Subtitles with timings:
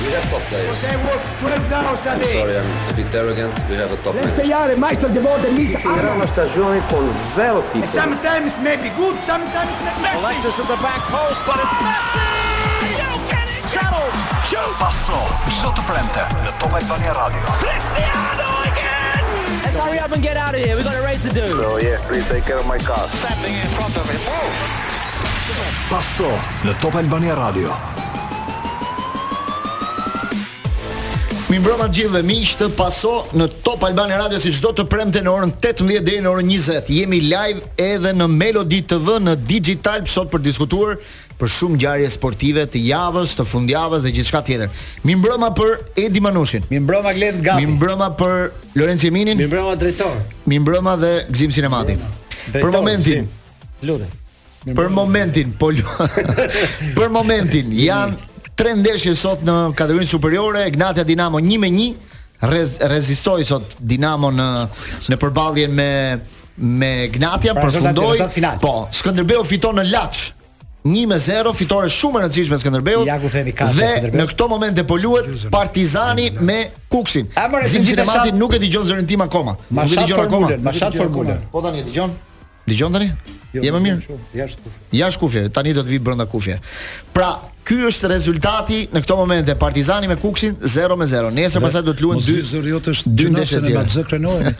[0.00, 0.80] We have top players.
[0.82, 3.52] Okay, I'm sorry, I'm a bit arrogant.
[3.68, 4.48] We have a top Let's manager.
[4.48, 5.76] Let's play maestro, the ball, the meat.
[5.76, 7.86] This round of stagione con zero people.
[7.86, 10.24] sometimes it may be good, sometimes it may be messy.
[10.24, 12.96] Alexis at the back post, but it's messy!
[12.96, 13.62] You get it!
[13.68, 14.08] Shuttle!
[14.48, 14.72] Shoot!
[14.80, 15.18] Passo,
[15.52, 17.44] shoot the premte, the Top Albania Radio.
[17.60, 19.24] Cristiano again!
[19.68, 21.46] And hurry up and get out of here, we've got a race to do.
[21.60, 23.04] So oh, yeah, please take care of my car.
[23.20, 24.16] Stepping in front of him.
[25.92, 26.32] Passo,
[26.64, 27.76] the Top Albania Radio.
[31.50, 35.18] Mi mbrëma gjithë dhe miqë të paso në Top Albani Radio si qdo të premte
[35.24, 36.92] në orën 18 dhe në orën 20.
[36.94, 41.00] Jemi live edhe në Melodi TV në Digital sot për diskutuar
[41.40, 44.70] për shumë gjarje sportive të javës, të fundjavës dhe gjithçka tjetër.
[45.02, 46.70] Mi mbrëma për Edi Manushin.
[46.70, 47.66] Mi mbrëma Glend Gati.
[47.66, 48.36] Mi mbrëma për
[48.78, 49.42] Lorenzo Eminin.
[49.42, 50.16] Mi mbrëma drejtor.
[50.46, 51.98] Mi mbrëma dhe Gzim Sinematin.
[52.54, 53.26] për momentin.
[53.82, 54.16] Lutem.
[54.76, 55.70] Për momentin, po.
[57.00, 58.28] për momentin janë
[58.60, 61.94] tre ndeshje sot në kategorinë superiore, Gnatia Dinamo 1-1
[62.50, 64.50] rez, rezistoi sot Dinamo në
[65.08, 65.86] në përballjen me
[66.60, 68.18] me Gnatia pra, përfundoi.
[68.60, 70.18] Po, Skënderbeu fiton në Laç
[70.84, 73.04] 1-0, fitore shumë e rëndësishme e Skënderbeut.
[73.08, 76.58] Ja ku themi kaç Dhe në këto momente po luhet Partizani me
[76.92, 77.30] Kuksin.
[77.68, 79.56] Zinxhi Demati nuk e dëgjon zërin tim akoma.
[79.70, 80.52] nuk e dëgjon akoma.
[80.66, 81.40] Ma shat formulën.
[81.52, 82.16] Po tani e dëgjon.
[82.70, 83.10] Dëgjon tani?
[83.50, 83.96] Jo, Jemë mirë.
[84.38, 84.80] Jashtë kufje.
[84.94, 85.40] Jashtë kufje.
[85.56, 86.54] Tani do të vi brenda kufje.
[87.10, 87.30] Pra,
[87.66, 91.32] ky është rezultati në këto momente Partizani me Kukshin 0 me 0.
[91.34, 94.20] Nesër pasaj do të luajnë dy zëriot është dy ndeshje të tjera.
[94.22, 94.52] Ne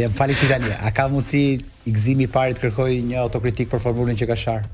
[0.00, 0.72] Jam falë tani.
[0.88, 4.64] A ka mundësi i gëzimi i parit kërkoj një autokritik për formulën që ka shar?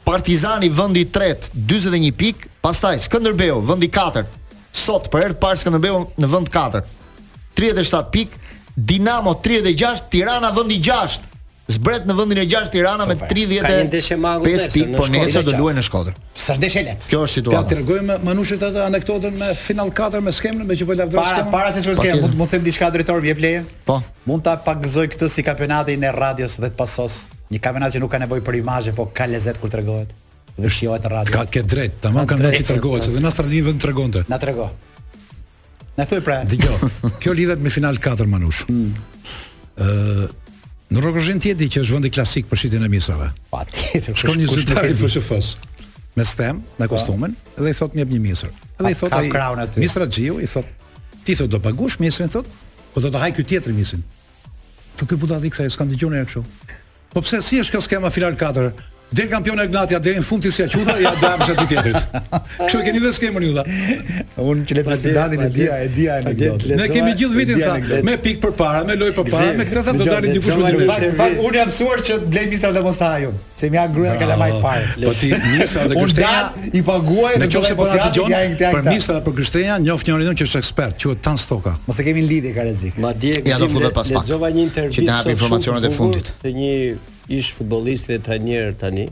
[0.09, 4.34] Partizani vendi i tretë 41 pikë, pastaj Skënderbeu vendi i katërt
[4.75, 6.83] sot për herë të parë Skënderbeu në vend 4.
[7.59, 8.45] 37 pikë,
[8.79, 11.25] Dinamo 36, Tirana vendi 6.
[11.69, 13.67] Zbret në vendin e 6 Tirana me 30
[14.41, 16.15] 5 pikë, pik, po nesër do luajë në Shkodër.
[16.33, 17.09] Sa ndeshë let.
[17.11, 17.59] Kjo është situata.
[17.59, 21.51] Ja tregojmë Manushit atë anekdotën me final 4 me skemën, me që po lavdoj skemën.
[21.53, 23.67] Para para se të skemën, mund të them diçka drejtori vje pleje?
[23.91, 23.99] Po.
[24.31, 27.27] Mund ta pagëzoj këtë si kampionatin e radios dhe të pasos.
[27.53, 30.17] Një kampionat që nuk ka nevojë për imazhe, po ka lezet kur tregohet
[30.59, 31.33] dhe shijohet radio.
[31.33, 34.25] Ka ke drejt, tamam kanë ndaj të tregohet, edhe na stradin vetëm tregonte.
[34.31, 34.67] Na trego.
[35.99, 36.41] Na thoj pra.
[36.47, 37.15] Dgjoj.
[37.23, 38.65] Kjo lidhet me final 4 Manush.
[38.71, 38.91] Mm.
[39.79, 40.21] Ë mm.
[40.25, 40.37] uh,
[40.89, 43.27] Në Rogozhin tjetri që është vendi klasik për shitjen e misrave.
[43.53, 44.15] Patjetër.
[44.17, 45.51] Shkon një zyrtar i FSHF-s
[46.17, 46.95] me stem, me po.
[46.97, 47.61] kostumin pa.
[47.67, 48.55] dhe i thot më jep një misër.
[48.81, 49.29] Edhe i thot ai
[49.83, 50.65] misra Xhiu i thot
[51.29, 52.49] ti thot do pagush misrin thot,
[52.95, 54.01] po do të haj ky tjetër misin.
[54.97, 56.43] Po ky puta dikthej s'kam dëgjuar ne kështu.
[57.13, 58.33] Po pse si është kjo skema final
[59.13, 61.97] Dhe kampiona Ignatia deri në fund të sjaqutha ja dëm sa tjetrit.
[62.69, 63.63] Kjo e keni vetë skemën ju dha.
[64.45, 66.35] Unë që le të sfidani me dia, e dia e
[66.77, 70.09] Ne kemi gjithë vitin sa me pikë përpara, me lojë përpara, me këtë sa do
[70.11, 73.71] dalin dikush me Fakt Unë jam mësuar që blej mistra dhe mos ta hajun, se
[73.73, 74.95] më ja gryra ah, ka lajt parë.
[75.09, 78.39] Po ti mistra dhe kështenja i paguaj në çështë po ti po dëgjon.
[78.61, 81.73] Për mistra dhe për kështenja njoft një rindon që është ekspert, që tan stoka.
[81.89, 83.01] Mos e kemi lidhje ka rrezik.
[83.01, 84.21] Madje e do futet pas pak.
[84.21, 86.35] Lexova një intervistë që të hap informacionet e fundit.
[86.45, 86.75] Të një
[87.28, 89.06] ish futbollist dhe trajner tani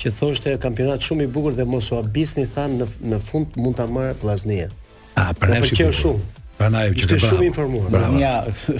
[0.00, 3.78] që thoshte kampionat shumë i bukur dhe mos u habisni than në në fund mund
[3.82, 4.68] ta marr plaznia
[5.18, 7.92] a pranishëm që është shumë Pranaj, ishte shumë informuar.
[8.18, 8.32] Ja,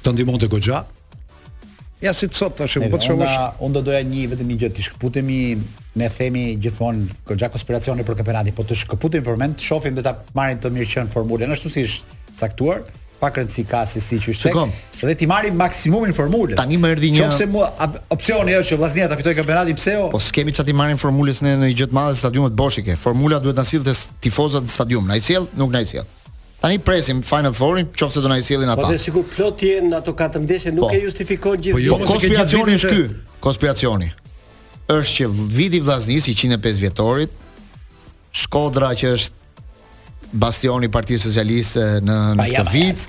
[0.03, 0.83] të ndihmonte goxha.
[2.03, 3.33] Ja si sot tash po të shumë.
[3.63, 5.39] Unë do doja një vetëm një gjë ti shkputemi
[6.03, 10.17] ne themi gjithmonë goxha konspiracione për kampionatin, po të shkputemi për moment, shohim dhe ta
[10.35, 12.87] marrin të mirë që formulën ashtu si është caktuar
[13.19, 14.59] pak rëndësi ka si si që shtek
[14.99, 16.57] dhe ti marrim maksimumin formulës.
[16.59, 17.27] Tani më erdhi një.
[17.29, 17.61] Nëse mu
[18.11, 20.01] opsioni është që Vllaznia ta fitojë kampionatin pse o?
[20.01, 20.09] Jo?
[20.17, 22.97] Po skemi çati marrë formulës në në gjë të madhe stadiumet Boshike.
[22.99, 23.95] Formula duhet ta sillte
[24.25, 26.07] tifozat në stadium, na i sjell, nuk na i sjell.
[26.59, 28.89] Tani presim final fourin, nëse do na i sjellin ata.
[28.89, 30.93] Po dhe sigurt plot janë ato katër shë nuk po.
[30.99, 31.79] e justifikon gjithë.
[31.79, 33.09] Po jo, kjo është është ky.
[33.47, 34.11] Konspiracioni.
[34.91, 37.31] Është që viti i 105 vjetorit,
[38.39, 39.38] Shkodra që është
[40.33, 43.03] bastioni i Partisë Socialiste në në këtë vit.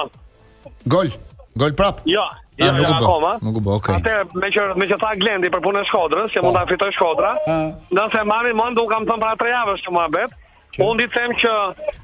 [0.85, 1.11] Gol.
[1.57, 2.03] Gol prap.
[2.07, 2.21] Jo.
[2.57, 3.31] Ah, jo, jo nuk u bë.
[3.45, 3.77] Nuk u bë.
[3.97, 6.71] Atë me që me që tha Glendi për punën e Shkodrës, që mund ta po.
[6.71, 7.33] fitoj Shkodra.
[7.45, 7.67] Ah.
[7.93, 10.33] Nëse marrin mend, un kam thënë para 3 javësh që mua bëp.
[10.77, 11.51] Unë them që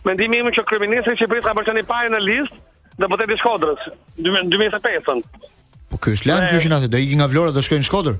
[0.07, 2.61] mendimi im që kryeministri i Shqipërisë ka bërë tani parë në listë
[2.99, 3.89] në të Shkodrës
[4.19, 5.23] 2025-ën.
[5.93, 8.15] Po ky është lan, ky do i nga Vlora do shkojnë në Shkodër.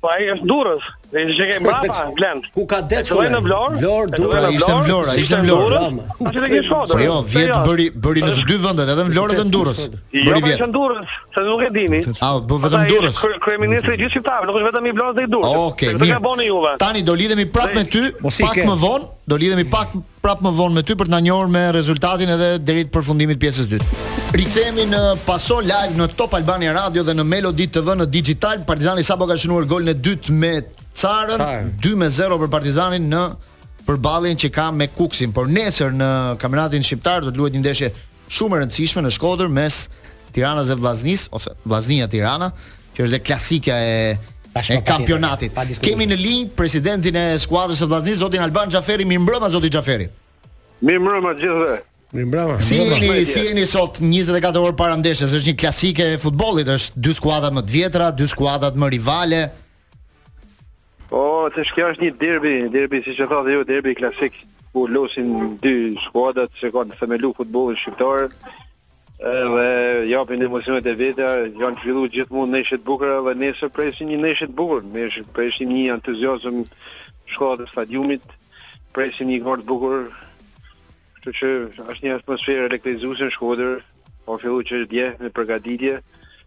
[0.00, 0.84] Po ai është Durrës.
[1.12, 2.38] Ne ishte ke mbrapa, Glen.
[2.54, 3.20] Ku ka det kur?
[3.34, 3.80] Në Vlorë.
[3.82, 5.80] Vlorë, Durrës, ishte në Vlorë, ishte në Vlorë.
[6.14, 6.94] Atë të ke shkodër.
[6.94, 9.82] Po jo, vjet bëri bëri në të dy vendet, edhe në Vlorë edhe në Durrës.
[10.14, 12.00] Bëri Jo, në Durrës, se nuk e dini.
[12.16, 13.20] A, po vetëm Durrës.
[13.44, 15.56] Kryeministri i gjithë shqiptarëve, nuk është vetëm i Vlorës dhe i Durrës.
[15.68, 15.94] Okej.
[16.00, 16.74] Do ta boni juve.
[16.86, 18.06] Tani do lidhemi prapë me ty,
[18.40, 19.92] pak më vonë, Do lidhemi pak
[20.26, 23.38] prapë më vonë me ty për të na njohur me rezultatin edhe deri të përfundimit
[23.38, 23.98] të pjesës dytë.
[24.40, 28.64] Rikthehemi në Paso Live në Top Albania Radio dhe në Melody TV në Digital.
[28.66, 30.50] Partizani sapo ka shënuar golin e dytë me
[31.00, 33.22] Carën, 2-0 për Partizanin në
[33.86, 35.30] përballjen që ka me Kuksin.
[35.36, 36.10] Por nesër në
[36.42, 37.92] kampionatin shqiptar do të luhet një ndeshje
[38.34, 39.84] shumë e rëndësishme në Shkodër mes
[40.34, 42.50] Tiranës dhe Vllaznisë ose Vllaznia Tirana,
[42.96, 43.96] që është dhe klasika e
[44.54, 45.52] e kampionatit.
[45.82, 50.08] Kemi në linj presidentin e skuadrës së Vllaznis, zotin Alban Xhaferi, mirëmbrëma zoti Xhaferi.
[50.82, 51.78] Mirëmbrëma gjithëve.
[52.12, 52.56] Mirëmbrëma.
[52.58, 55.36] Si jeni, si jeni sot 24 orë para ndeshjes?
[55.38, 59.44] Është një klasike e futbollit, është dy skuadra më të vjetra, dy skuadra më rivale.
[61.10, 61.22] Po,
[61.54, 64.34] të kjo është një derbi, derbi si që thotë ju, derbi klasik
[64.74, 68.34] ku losin dy skuadrat që kanë themelu futbollin shqiptar.
[69.20, 71.26] Dhe japin në emocionet e vetja,
[71.60, 75.68] janë të fillu gjithë mund neshet bukër, dhe nesë presin një neshet bukër, neshet presin
[75.74, 76.62] një entuziasm
[77.28, 78.24] shkollat e stadiumit,
[78.96, 80.06] presin një gërë të bukër,
[81.26, 81.50] që që
[81.84, 83.82] është një atmosferë elektrizusën shkodër,
[84.24, 86.00] po fillu që është dje me përgatitje.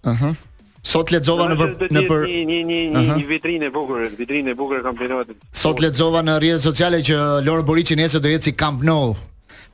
[0.09, 0.33] Uh -huh.
[0.81, 1.55] Sot lexova në
[1.93, 3.15] në për një një një, uh -huh.
[3.21, 5.37] një vitrinë e bukur, vitrinë e bukur kampionatit.
[5.51, 9.15] Sot lexova në rrjetet sociale që Lor Boriçi nesër do jetë si Camp Nou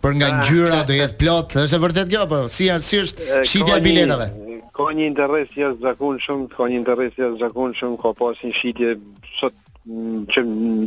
[0.04, 3.26] për nga ah, ngjyra do jetë plot, është e vërtet kjo apo si si është
[3.26, 4.30] eh, shitja e biletave?
[4.78, 8.94] Ka një interes jashtëzakonshëm, ka një interes jashtëzakonshëm, ka pas një shitje
[9.40, 9.56] sot
[10.32, 10.44] që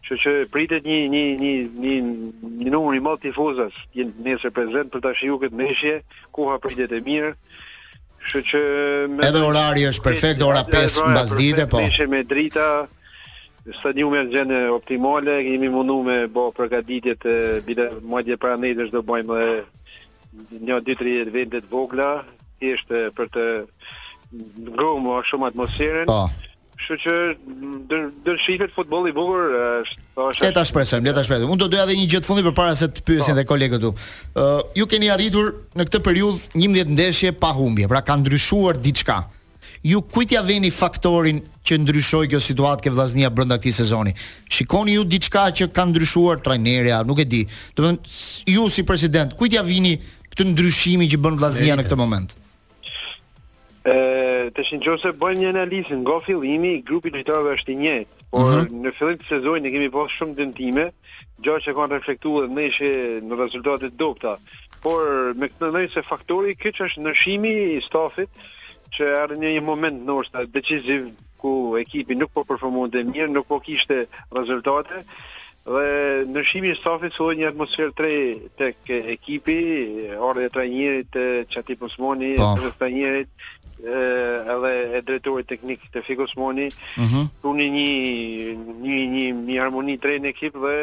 [0.00, 1.52] Që që pritet një një një
[1.84, 1.96] një
[2.62, 5.94] një numër i madh tifozës, një nesër prezant për ta shijuar këtë ndeshje,
[6.32, 7.34] koha pritet e mirë.
[8.22, 8.62] Kështu që,
[9.20, 11.80] që edhe orari është perfekt, ora 5 mbasdite po.
[12.08, 12.88] me drita,
[13.78, 17.26] sa një me gjenë optimale, kemi mundu me bo përgaditjet,
[17.66, 19.40] bile majtje para është do bojmë
[20.60, 22.24] një, dy, tri vendet vogla,
[22.60, 23.46] ishte për të
[24.70, 26.08] ngrumë o shumë atmosferën.
[26.10, 26.26] Pa.
[26.30, 26.48] Po.
[26.80, 27.14] që
[27.90, 29.52] dër, futbol i bukur,
[29.84, 30.44] është...
[30.46, 31.50] Leta shpresojmë, leta shpresojmë.
[31.52, 33.38] Unë do doja dhe një gjithë fundi për para se të pyesin po.
[33.40, 33.90] dhe kolegët du.
[34.32, 39.20] Uh, ju keni arritur në këtë periud një ndeshje pa humbje, pra kanë ndryshuar diçka
[39.82, 44.12] ju kujt ja veni faktorin që ndryshoi kjo situatë ke vllaznia brenda këtij sezoni.
[44.52, 47.42] Shikoni ju diçka që ka ndryshuar trajnerja, nuk e di.
[47.76, 49.94] Do të ju si president, kujt ja vini
[50.32, 52.36] këtë ndryshimin që bën vllaznia në këtë moment?
[53.88, 53.96] Ë,
[54.52, 54.82] të shin
[55.22, 58.80] bën një analizë nga fillimi, grupi i lojtarëve është i njëjtë, por mm -hmm.
[58.84, 60.84] në fillim të sezonit ne kemi pasur shumë dëmtime,
[61.44, 62.90] gjë që kanë reflektuar në ishi
[63.28, 64.36] në rezultatet dobta.
[64.84, 65.00] Por
[65.40, 68.28] me këtë ndonjë se faktori kyç është ndryshimi i stafit,
[68.94, 73.46] që arë një moment në është decisiv ku ekipi nuk po performon dhe mirë, nuk
[73.48, 74.02] po kishte
[74.36, 75.04] rezultate
[75.70, 75.84] dhe
[76.34, 78.10] në shimi i stafi sot një atmosferë tre
[78.58, 79.56] tek ekipi,
[80.28, 81.18] orë e trajnjerit
[81.52, 82.78] që ati posmoni, orë e po.
[82.80, 83.48] trajnjerit
[83.80, 86.66] edhe e drejtori teknik të Fikos Moni
[87.00, 90.74] mm një, një, një, një harmoni tre në ekip dhe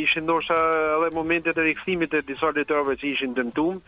[0.00, 0.56] ishin ndoshta
[0.96, 3.82] edhe momentet e rikëthimit e disa detarve që ishin dëmtumë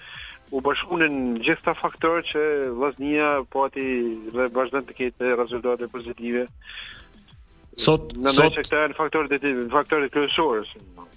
[0.50, 2.42] u bashkunin gjitha faktorë që
[2.76, 3.86] Vllaznia po ati
[4.34, 6.46] dhe vazhdon të kete rezultate pozitive.
[7.80, 10.62] Sot në sot që këta janë faktorët e tij, faktorët kryesorë.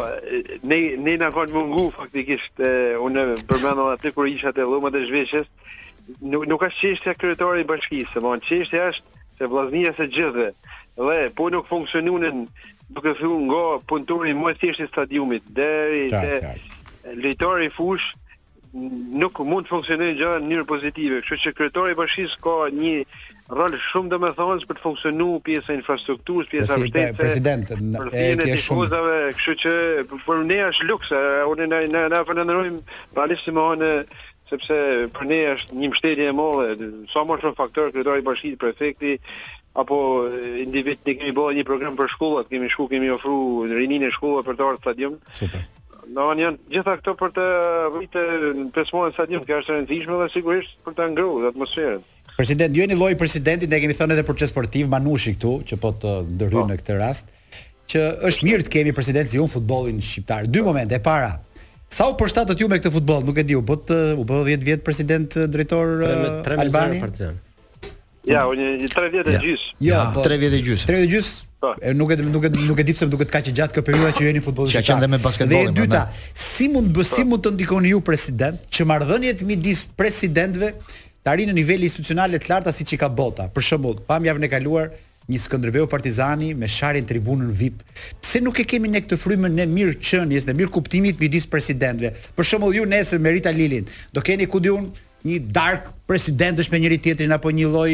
[0.64, 2.61] ne ne na kanë mungu faktikisht
[3.04, 5.49] unë përmendom atë kur isha te dhomat e Zhveçës.
[6.32, 10.49] Nuk nuk ka çështje kryetori i bashkisë, po çështja është se vllaznia së gjithëve
[11.02, 12.47] dhe po nuk funksiononin
[12.97, 16.56] duke filluar nga punëtori më e thjeshtë i stadiumit deri te
[17.23, 18.12] lojtari i fush
[18.73, 22.97] nuk mund të funksionojë gjë në mënyrë pozitive, kështu që kryetori i bashkisë ka një
[23.52, 27.78] rol shumë dhe me thonës për të funksionu pjesë e infrastrukturës, pjesë e mështetëse, për
[28.09, 29.00] fjene të shumë.
[29.37, 29.75] këshu që
[30.26, 32.04] për ne është luksë, unë në në
[32.42, 32.44] në
[33.16, 33.94] në në
[34.52, 34.76] sepse
[35.16, 39.12] për ne është një mbështetje e madhe, sa më shumë faktor kryetari i bashkitë, prefekti
[39.80, 39.99] apo
[40.61, 43.37] individ ne kemi bërë një program për shkullat, kemi shku, kemi ofru
[43.71, 45.16] rininë e shkollave për të ardhur stadium.
[45.40, 45.64] Super.
[46.12, 47.47] Në janë gjitha këto për të
[47.97, 48.26] rritë
[48.61, 52.04] në pesmojnë sa djumë, kërë është rëndësishme dhe sigurisht për të ngru dhe atmosferën.
[52.36, 55.78] President, ju jeni lloj presidenti, ne kemi thënë edhe për çës sportiv Manushi këtu, që
[55.82, 56.70] po të ndërhyjnë po.
[56.72, 57.30] në këtë rast,
[57.92, 60.46] që është mirë të kemi president si un futbollin shqiptar.
[60.48, 61.34] Dy momente para.
[61.92, 63.24] Sa u përshtatët ju me këtë futboll?
[63.28, 67.02] Nuk e di, u bë të u bë 10 vjet president eh, drejtor uh, Albani.
[68.24, 69.66] Ja, unë i 3 vjet e gjys.
[69.82, 70.40] Ja, 3 po.
[70.40, 70.86] vjet e gjys.
[70.88, 71.30] 3 vjet e gjys.
[71.60, 71.74] Po.
[71.98, 74.24] Nuk e nuk e nuk e di pse më duket kaq gjatë kjo periudha që
[74.30, 74.72] jeni futbollist.
[74.72, 75.74] Çfarë kanë me basketbolin?
[75.76, 76.00] Dhe e dyta,
[76.32, 80.72] si mund bësi mund të ndikoni ju president që marrdhëniet midis presidentëve
[81.22, 83.48] të arrinë në nivel institucional të lartë i ka bota.
[83.54, 84.88] Për shembull, pam javën e kaluar
[85.30, 87.82] një Skënderbeu Partizani me sharin tribunën VIP.
[88.20, 92.10] Pse nuk e kemi ne këtë frymë në mirë qenies dhe mirë kuptimit midis presidentëve?
[92.34, 94.90] Për shembull, ju nesër me Rita Lilin, do keni ku diun
[95.22, 97.92] një dark presidentësh me njëri tjetrin apo një lloj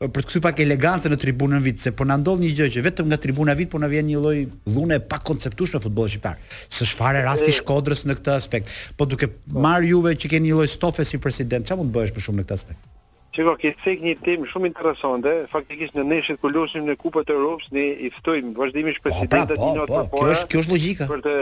[0.00, 2.82] për të kthy pak elegancë në tribunën vit, se po na ndodh një gjë që
[2.86, 4.38] vetëm nga tribuna vit po na vjen një lloj
[4.72, 6.38] dhune pa konceptueshme futbollit shqiptar.
[6.72, 8.72] Së shfare rasti Shkodrës në këtë aspekt.
[8.96, 9.60] Po duke po.
[9.60, 12.40] marr Juve që keni një lloj stofe si president, çfarë mund të bësh më shumë
[12.40, 12.88] në këtë aspekt?
[13.36, 15.34] Çiko, ke cek një temë shumë interesante.
[15.52, 19.60] Faktikisht në neshit ku luajmë në Kupën e Evropës, ne i ftojmë vazhdimisht po, presidentët
[19.60, 21.10] po, pra, po, po, po, Kjo është kjo është logjika.
[21.12, 21.36] Për të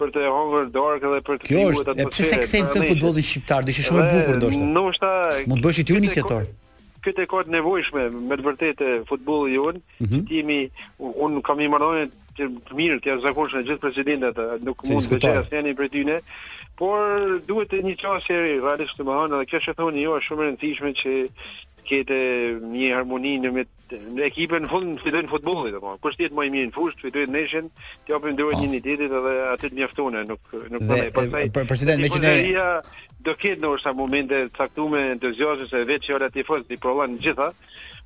[0.00, 3.66] për të hongër dark edhe për të kjo është, pse se kthejmë të futbollin shqiptar,
[3.68, 4.66] dish dishë shumë e bukur ndoshta.
[4.72, 5.10] Ndoshta
[5.50, 6.48] të bësh ti unë iniciator
[7.04, 9.74] këtë e ka të nevojshme me të vërtetë e futbolli i që
[10.06, 10.22] mhm.
[10.30, 10.58] timi
[10.98, 13.32] un kam i mërdojnë të mirë të në
[13.68, 16.16] gjithë presidentët, nuk mund të gjejë asnjë nën për tyne,
[16.78, 16.98] por
[17.46, 20.42] duhet të një qasë e realisht të mohon dhe kjo është thoni jo është shumë
[20.42, 21.14] e rëndësishme që
[21.84, 22.18] kete
[22.74, 26.24] një harmoni në me në ekipën në fund si dojnë futbolit po, kush po kështë
[26.24, 27.66] jetë mirë në fushë që i dojnë nation
[28.08, 32.08] të japëm dojnë një një edhe dhe të mjaftonë nuk, nuk dhe, pastaj president me
[32.10, 32.72] për,
[33.24, 37.16] do ketë në është momente caktume entuziozës e veqë e ora tifozë të i provanë
[37.16, 37.46] në gjitha,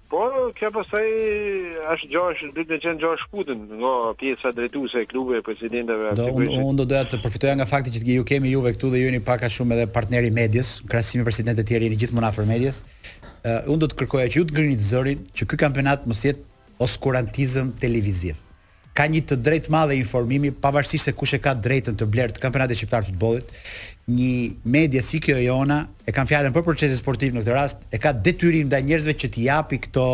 [0.09, 1.09] por kjo pasaj
[1.95, 6.15] është gjosh, dytë në qenë gjosh putën nga pjesa drejtuse e klube e presidenteve.
[6.19, 9.03] Do, unë, unë do doja të përfitoja nga fakti që ju kemi juve këtu dhe
[9.03, 13.31] ju një paka shumë edhe partneri medjes, krasimi presidente tjeri një gjithë munafër medjes, uh,
[13.45, 16.47] eh, unë do të kërkoja që ju të ngrinit zërin që këj kampionat mos jetë
[16.87, 18.41] oskurantizm televiziv
[18.99, 22.43] ka një të drejtë madhe informimi pavarësisht se kush e ka drejtën të blerë të
[22.43, 23.53] kampionatit shqiptar të futbollit
[24.09, 27.99] një medje si kjo jona e kanë fjalën për procesin sportiv në këtë rast, e
[28.01, 30.05] ka detyrim ndaj njerëzve që t'i japi këto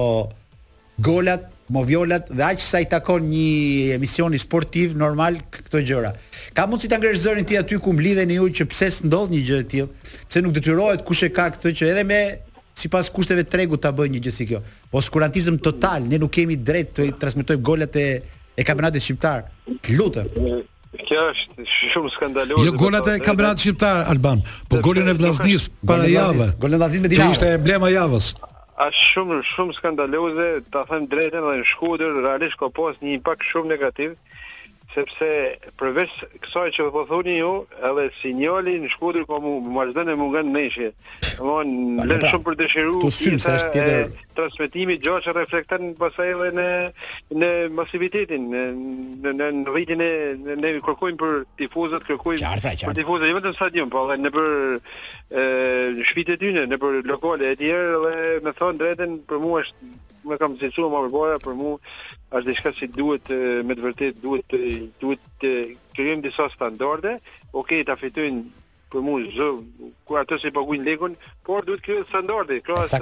[1.04, 6.10] golat, violat, dhe aq sa i takon një emisioni sportiv normal këto gjëra.
[6.54, 9.60] Ka mundsi ta ngresh zërin ti aty ku mlidheni ju që pse ndodhë një gjë
[9.62, 9.92] e tillë,
[10.28, 12.20] pse nuk detyrohet kush e ka këtë që edhe me
[12.76, 14.60] sipas kushteve tregut ta bëjë një gjë si kjo.
[14.90, 18.08] Po skurantizëm total, ne nuk kemi drejt të transmetojmë golat e
[18.58, 19.46] e kampionatit shqiptar.
[19.82, 20.30] Të lutem.
[21.02, 22.60] Kjo është shumë skandalos.
[22.66, 26.54] Jo golat po, e kampionatit shqiptar Alban, po golin e Vllaznis para javës.
[26.62, 27.34] Golin e Vllaznis me Dinamo.
[27.34, 28.30] Ishte emblema javës.
[28.84, 33.46] Ës shumë shumë skandaloze, ta them drejtën, edhe në Shkodër realisht ka pas një impakt
[33.50, 34.14] shumë negativ
[34.94, 35.28] sepse
[35.80, 36.12] përveç
[36.44, 37.48] kësaj që po thoni ju,
[37.88, 40.90] edhe sinjali në Shkodër ka më vazhdon e mungon neshje.
[41.38, 42.30] Domthon lën pra.
[42.30, 46.68] shumë për dëshiru të sym se është tjetër transmetimi gjatë që reflekton pasaj edhe në
[47.42, 48.64] në masivitetin, në
[49.24, 50.12] në në rritjen e
[50.64, 54.56] ne kërkojmë për tifozët, kërkojmë pra, për tifozët jo vetëm stadium, por edhe në për
[55.34, 60.02] ë në dyne, në për lokale e tjera dhe më thon drejtën për mua është
[60.28, 61.78] më kam zëjtuar më përpara për mua
[62.34, 63.32] është diçka që duhet
[63.68, 64.56] me të vërtetë duhet
[65.02, 65.52] duhet të
[65.96, 67.16] krijojmë disa standarde,
[67.56, 68.42] ok ta fitojnë
[68.92, 69.48] për mua zë
[70.06, 72.94] ku ato që paguajnë lekun, por duhet të krijojë standarde, krahas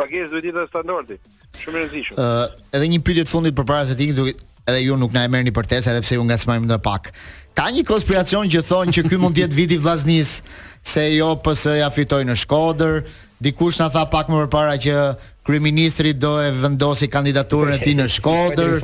[0.00, 1.18] pagesë duhet të jetë standarde.
[1.60, 2.18] Shumë e rëndësishme.
[2.18, 4.32] Ë uh, edhe një pyetje të fundit përpara se të ikim,
[4.68, 7.12] edhe ju nuk na e merrni për tesa edhe pse ju ngacmajmë ndër pak.
[7.54, 10.40] Ka një konspiracion që thonë që ky mund të jetë viti vllaznisë,
[10.84, 13.04] se jo PS ja fitoi në Shkodër,
[13.44, 14.92] Dikush na tha pak më përpara që
[15.44, 18.78] kryeministri do e vendosi kandidaturën e tij në Shkodër.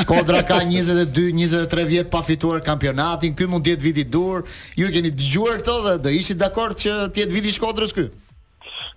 [0.00, 3.34] Shkodra ka 22 23 vjet pa fituar kampionatin.
[3.36, 4.46] Ky mund të jetë viti dur.
[4.80, 7.92] Ju e keni dëgjuar këtë dhe do ishit dakord që të jetë viti i Shkodrës
[7.96, 8.08] ky?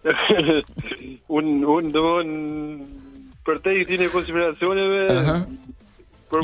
[1.38, 2.32] un un do un
[3.46, 5.42] për te i konspiracioneve uh -huh.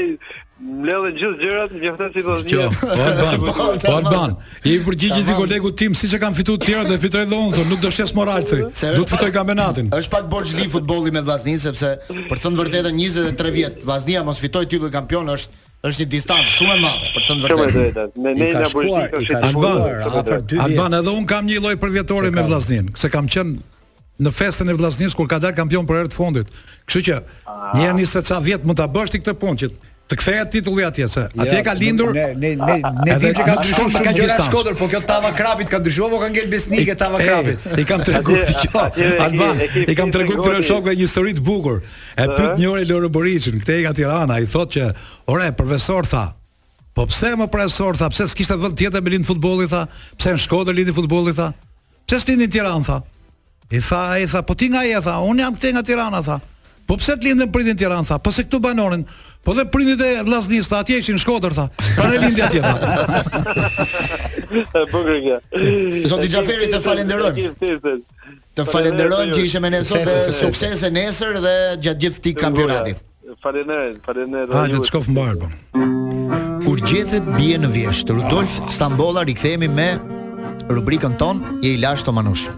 [0.62, 3.80] mbledhë gjithë gjërat, mjafton si po Kjo, po, po ban.
[3.82, 4.36] Po ban.
[4.64, 7.40] Je i përgjigjë ti kolegu tim, siç e kanë fituar të tjerat dhe fitoj dhe
[7.46, 8.62] unë, nuk do shes moral thoj.
[8.96, 9.90] Do të fitoj kampionatin.
[9.92, 14.40] Është pak borxh futbolli me Vllaznin sepse për të thënë vërtetën 23 vjet Vllaznia mos
[14.42, 18.14] fitoj titull kampion është është një distancë shumë e madhe për të thënë vërtetën.
[18.16, 20.64] Ne ne na bëjmë të shkuar.
[20.64, 23.58] Alban, edhe un kam një lloj përvjetori me Vllaznin, se kam qenë
[24.26, 26.50] në festën e vllaznisë kur ka dalë kampion për herë të fundit.
[26.88, 27.70] Kështu që ah.
[27.74, 29.68] një herë nisë ça vjet mund ta bësh ti këtë punë që
[30.12, 33.44] të kthehet titulli atje se jo, atje ka lindur ne ne ne ne dim që
[33.46, 36.50] ka ndryshuar shumë gjëra në Shkodër, po kjo tava krapit ka ndryshuar, po ka ngel
[36.52, 37.62] besnike tava krapit.
[37.80, 38.82] I kam treguar ti kjo.
[39.24, 41.80] Alban, i kam treguar këtyre shokëve një histori të bukur.
[42.20, 44.90] E pyet një orë Lorë Boriçin, kthej nga Tirana, i thotë që
[45.32, 46.28] ora e profesor tha,
[46.92, 49.86] Po pse më profesor tha, pse s'kishte vend tjetër me lind futbolli tha,
[50.20, 51.46] pse në Shkodër lindi futbolli tha.
[52.04, 52.98] Pse s'lindi në Tiranë tha.
[53.72, 56.38] I tha, i tha, po ti nga je, tha, unë jam këte nga Tirana, tha.
[56.86, 59.04] Po pse të lindën prindin Tiranë, tha, po se këtu banorin,
[59.46, 62.74] po dhe prindit e Laznis, tha, atje ishin shkodër, tha, pra në lindja tje, tha.
[64.92, 65.36] Bukur kjo.
[66.10, 67.38] Zoti Gjaferi, të falenderojmë.
[68.52, 71.54] Të falenderojmë që ishe me në sot, suksese nesër dhe
[71.86, 73.00] gjatë gjithë ti kampionatit.
[73.46, 74.52] Falenderojmë, falenderojmë.
[74.52, 75.46] Ha, gjithë shkofë mbarë, po.
[76.66, 79.88] Kur gjethet bje në vjeshtë, Rudolf Stambola rikthemi me
[80.68, 82.52] rubrikën ton, je i lashtë të manushë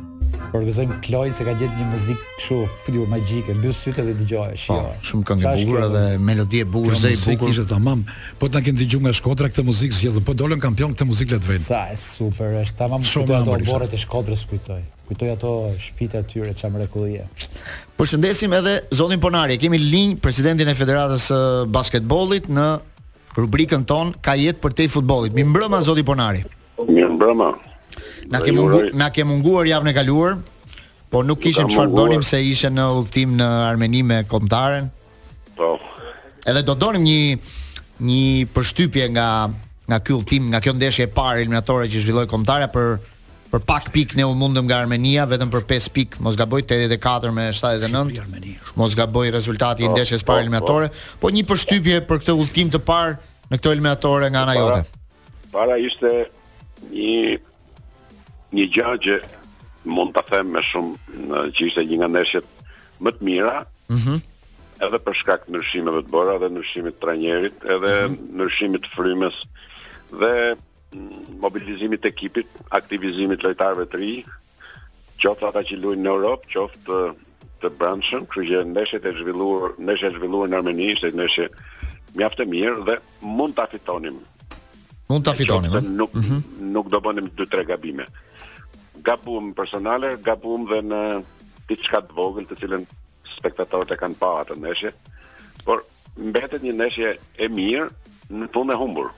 [0.55, 4.61] organizojm Kloj se ka gjetë një muzik kështu, fudi magjike, mbi sytë dhe dëgjoj, po,
[4.63, 4.93] shijoj.
[5.09, 7.51] Shumë këngë bukur dhe melodie e bukur, zë bukur.
[7.55, 8.05] Ishte tamam.
[8.39, 10.21] Po në këndi dëgjuar nga Shkodra këtë muzikë zgjedh.
[10.29, 12.79] Po dolën kampion këtë muzikë let Sa e super është.
[12.85, 14.81] Tamam këtë ato borët e Shkodrës kujtoj.
[15.11, 15.53] Kujtoj ato
[15.91, 17.27] tyre që çam rekullie.
[17.99, 19.59] Përshëndesim edhe zonin Ponari.
[19.59, 21.39] Kemi linj presidentin e Federatës së
[21.73, 22.69] Basketbollit në
[23.37, 25.33] rubrikën ton Ka jetë për te futbollit.
[25.83, 26.41] zoti Ponari.
[28.31, 30.33] Na ke munguar, na ke munguar javën e kaluar,
[31.13, 34.89] po nuk kishim çfarë bënim se ishe në udhtim në Armeni me kombëtaren.
[35.59, 35.77] Po.
[36.49, 37.19] Edhe do donim një
[38.05, 39.29] një përshtypje nga
[39.85, 42.95] nga ky udhtim, nga kjo ndeshje e parë eliminatore që zhvilloi kombëtara për
[43.55, 47.31] për pak pik ne u mundëm nga Armenia, vetëm për 5 pik, mos gaboj 84
[47.37, 50.43] me 79, mos gaboj rezultati i po, ndeshjes po, parë po.
[50.43, 50.89] eliminatore,
[51.23, 53.15] po një përshtypje për këtë udhtim të parë
[53.53, 54.81] në këto eliminatore nga ana jote.
[55.55, 56.11] Para ishte
[56.91, 57.37] një
[58.55, 59.17] një gjë që
[59.95, 62.47] mund ta them me shumë në, që ishte një nga ndeshjet
[63.05, 63.57] më të mira.
[63.91, 63.99] Mhm.
[64.21, 64.31] Mm
[64.85, 68.17] edhe për shkak të ndryshimeve të bëra dhe ndryshimit të trajnerit, edhe mhm.
[68.37, 68.91] ndryshimit mm -hmm.
[68.91, 69.37] të frymës
[70.23, 74.11] dhe mm, mobilizimit të ekipit, aktivizimit lojtarëve të ri,
[75.23, 77.15] qoftë ata që luajnë në Europë, qoftë eh,
[77.63, 81.49] të brendshëm, kështu që ndeshjet e zhvilluar, ndeshja e zhvilluar në Armeni ishte ndeshje
[82.19, 84.19] mjaft e mirë dhe mund ta fitonim.
[85.09, 85.79] Mund ta fitonim.
[86.03, 86.43] Nuk mm -hmm.
[86.77, 88.11] nuk do bënim 2-3 gabime
[89.05, 91.01] gabum personale, gabum dhe në
[91.69, 92.85] diçka të vogël të cilën
[93.37, 94.95] spektatorët e kanë parë atë ndeshje.
[95.67, 95.85] Por
[96.19, 97.13] mbetet një ndeshje
[97.45, 97.89] e mirë
[98.41, 99.13] në fund e humbur.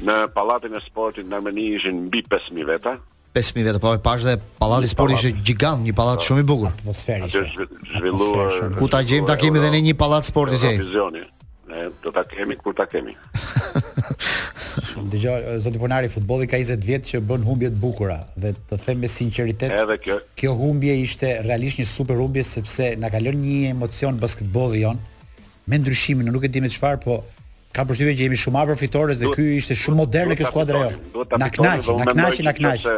[0.00, 2.94] Në pallatin e sportit në Armeni ishin mbi 5000 veta.
[3.36, 6.28] 5000 veta, po e pash dhe pallati i sportit ishte gjigant, një pallat po.
[6.30, 6.70] shumë i bukur.
[6.72, 7.66] Atmosferë ishte.
[7.96, 8.70] Zhvilluar.
[8.78, 10.70] Ku ta gjejmë ta kemi edhe në një pallat sporti si.
[10.78, 11.26] Televizioni.
[11.70, 13.14] Ne do ta kemi kur ta kemi.
[14.82, 19.02] Dëgjoj, zoti Ponari, futbolli ka 20 vjet që bën humbje të bukura dhe të them
[19.04, 19.72] me sinqeritet.
[19.82, 20.18] Edhe kjo.
[20.40, 25.00] Kjo humbje ishte realisht një super humbje sepse na ka lënë një emocion basketbolli jon
[25.70, 27.18] me ndryshimin, nuk e di me çfarë, po
[27.76, 31.26] ka përshtypjen që jemi shumë afër fitores dhe ky ishte shumë modern kjo skuadër ajo.
[31.38, 32.88] Na kënaq, na kënaq, na kënaq.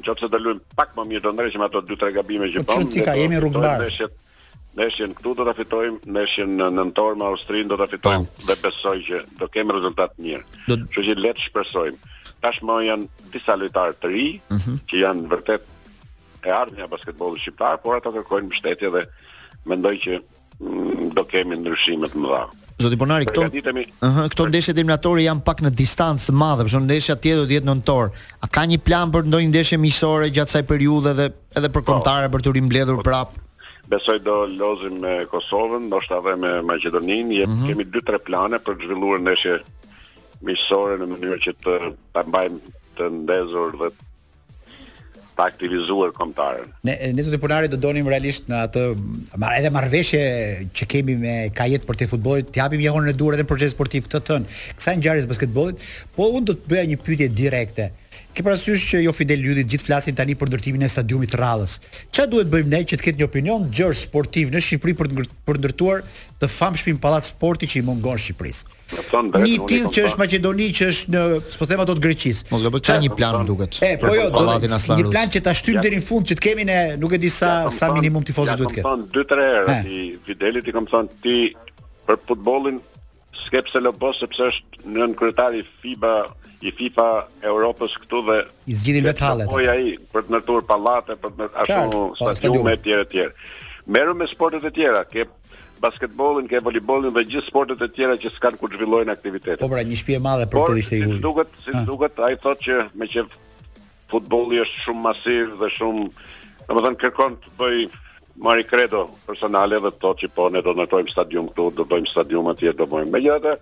[0.00, 2.90] Nëse do luajm pak më mirë do ndërhiqem ato 2-3 gabime që bëm.
[2.90, 3.88] Çfarë ka, jemi rrugëmbar.
[4.78, 8.42] Nëshën këtu do ta fitojmë, nëshën në nëntor me Austrinë do ta fitojmë po.
[8.46, 10.44] dhe besoj që do kemi rezultat mirë.
[10.86, 12.14] Kështu që le të shpresojmë.
[12.44, 14.62] Tashmë janë disa lojtarë të ri uh mhm.
[14.68, 14.78] -huh.
[14.92, 15.62] që janë vërtet
[16.46, 19.02] e ardhmja e basketbollit shqiptar, por ata kërkojnë mbështetje dhe
[19.72, 20.20] mendoj që
[20.60, 22.44] mm, do kemi ndryshime të mëdha.
[22.80, 27.18] Zoti Bonari, këto ëh këto ndeshje eliminatore janë pak në distancë të madhe, por ndeshja
[27.18, 28.10] tjetër do të jetë nëntor.
[28.40, 31.26] A ka një plan për ndonjë ndeshje miqësore gjatë kësaj periudhe dhe
[31.58, 31.88] edhe për po.
[31.92, 33.02] kontare për të rimbledhur po.
[33.10, 33.49] prapë?
[33.90, 37.68] Besoj do lozim me Kosovën, do shta dhe me Maqedonin, mm -hmm.
[37.68, 39.54] kemi 2-3 plane për të zhvillur ndeshje
[40.46, 41.72] miqësore në mënyrë që të
[42.14, 42.60] të mbajmë
[42.96, 43.88] të ndezur dhe
[45.34, 46.68] të aktivizuar komtarën.
[46.88, 48.82] Ne, ne zëtë punari do donim realisht në atë,
[49.58, 50.20] edhe marveshe
[50.76, 53.50] që kemi me ka jetë për të futbolit, të japim jehonë në durë edhe në
[53.54, 54.46] proces sportiv këtë të tënë,
[54.78, 55.76] kësa në gjarës basketbolit,
[56.14, 57.84] po unë do të bëja një pytje direkte.
[57.90, 57.99] Uh,
[58.30, 61.78] Ke parasysh që jo Fidel Lyudi gjithë flasin tani për ndërtimin e stadiumit të Radhës.
[62.14, 65.08] Çfarë duhet bëjmë ne që të ketë një opinion gjerë sportiv në Shqipëri për
[65.48, 66.04] për ndërtuar
[66.40, 68.76] të famshëm Pallat Sporti që i mungon Shqipërisë.
[69.34, 71.24] Një tim që është Maqedoni që është në,
[71.58, 72.46] po them ato të Greqisë.
[72.54, 73.78] Mos gabo çaj një plan më duket.
[73.88, 76.68] E, po jo, do një plan që ta shtym deri në fund që të kemi
[76.70, 78.86] ne, nuk e di sa sa minimum tifozë duhet të ketë.
[78.86, 81.38] Kam thënë 2-3 herë ti Fidelit i kam thënë ti
[82.06, 82.78] për futbollin
[83.46, 86.14] skepse lobos sepse është nën kryetari FIBA
[86.60, 87.04] i FIFA
[87.50, 88.36] Europës këtu dhe
[88.68, 89.48] i zgjidhin vetë hallet.
[89.50, 93.24] Po ai për të ndërtuar pallate, për të ashtu po, stadiume etj etj.
[93.96, 95.24] Merrem me sportet e tjera, ke
[95.80, 99.62] basketbollin, ke volibollin dhe gjithë sportet e tjera që s'kan ku zhvillojnë aktivitet.
[99.62, 100.98] Po pra, një shtëpi e madhe për turistë.
[100.98, 103.24] i si ju duket, si duket, ai thotë që me që
[104.12, 106.04] futbolli është shumë masiv dhe shumë,
[106.68, 107.76] domethënë kërkon të bëj
[108.44, 112.12] Mari Credo personale dhe thotë që po ne do të ndërtojmë stadium këtu, do bëjmë
[112.12, 113.56] stadium atje, do bëjmë megjithatë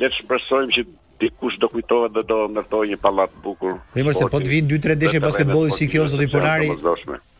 [0.00, 0.82] le të shpresojmë që
[1.28, 3.74] kush do kujtohet dhe do ndërtoj një palat bukur.
[3.92, 6.70] Po mëse po, po të vinë 2-3 e basketbolli si kjo zoti Ponari.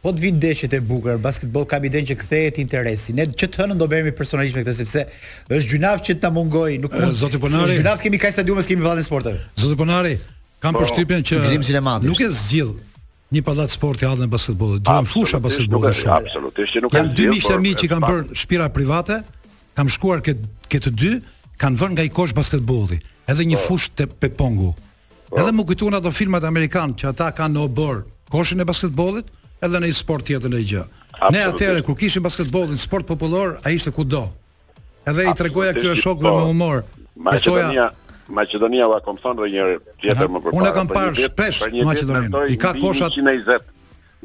[0.01, 3.15] Po të vinë deshe e bukur, basketboll kam idenë që kthehet interesi.
[3.17, 5.05] Ne që të hënë do bëhemi personalisht me këtë sepse
[5.53, 7.17] është gjynaf që ta mungoj, nuk mund.
[7.21, 7.79] Zoti Ponari.
[7.81, 9.43] Gjynaf kemi kaq stadiumes, kemi vallën sporteve.
[9.61, 10.15] Zoti Ponari,
[10.65, 10.83] kam po.
[10.85, 12.87] përshtypjen që Nuk e zgjidh
[13.31, 14.83] një pallat sporti hallën e basketbollit.
[14.89, 16.17] Duam fusha basketbollit shumë.
[16.21, 19.21] Absolutisht, nuk kanë dy miqtë mi që kanë bërë shpira private,
[19.79, 21.13] kam shkuar këtë këtë dy,
[21.63, 22.97] kanë vënë nga i kosh basketbolli
[23.31, 23.65] edhe një po.
[23.69, 24.73] fush të pepongu.
[25.31, 25.39] Po.
[25.39, 28.01] Edhe më kujtuan ato filmat amerikan që ata kanë në obor
[28.33, 29.29] koshin e basketbollit
[29.67, 30.85] edhe në një sport tjetër në gjë.
[31.35, 34.25] Ne atëherë kur kishim basketbollin sport popullor, ai ishte kudo.
[35.09, 36.03] Edhe i tregoja këtyre po.
[36.05, 36.83] shokëve me humor.
[37.29, 37.87] Maqedonia,
[38.35, 40.59] Maqedonia u kam thënë një herë tjetër më përpara.
[40.59, 42.43] Unë e kam parë shpesh Maqedoninë.
[42.51, 43.77] I ka koshat 120.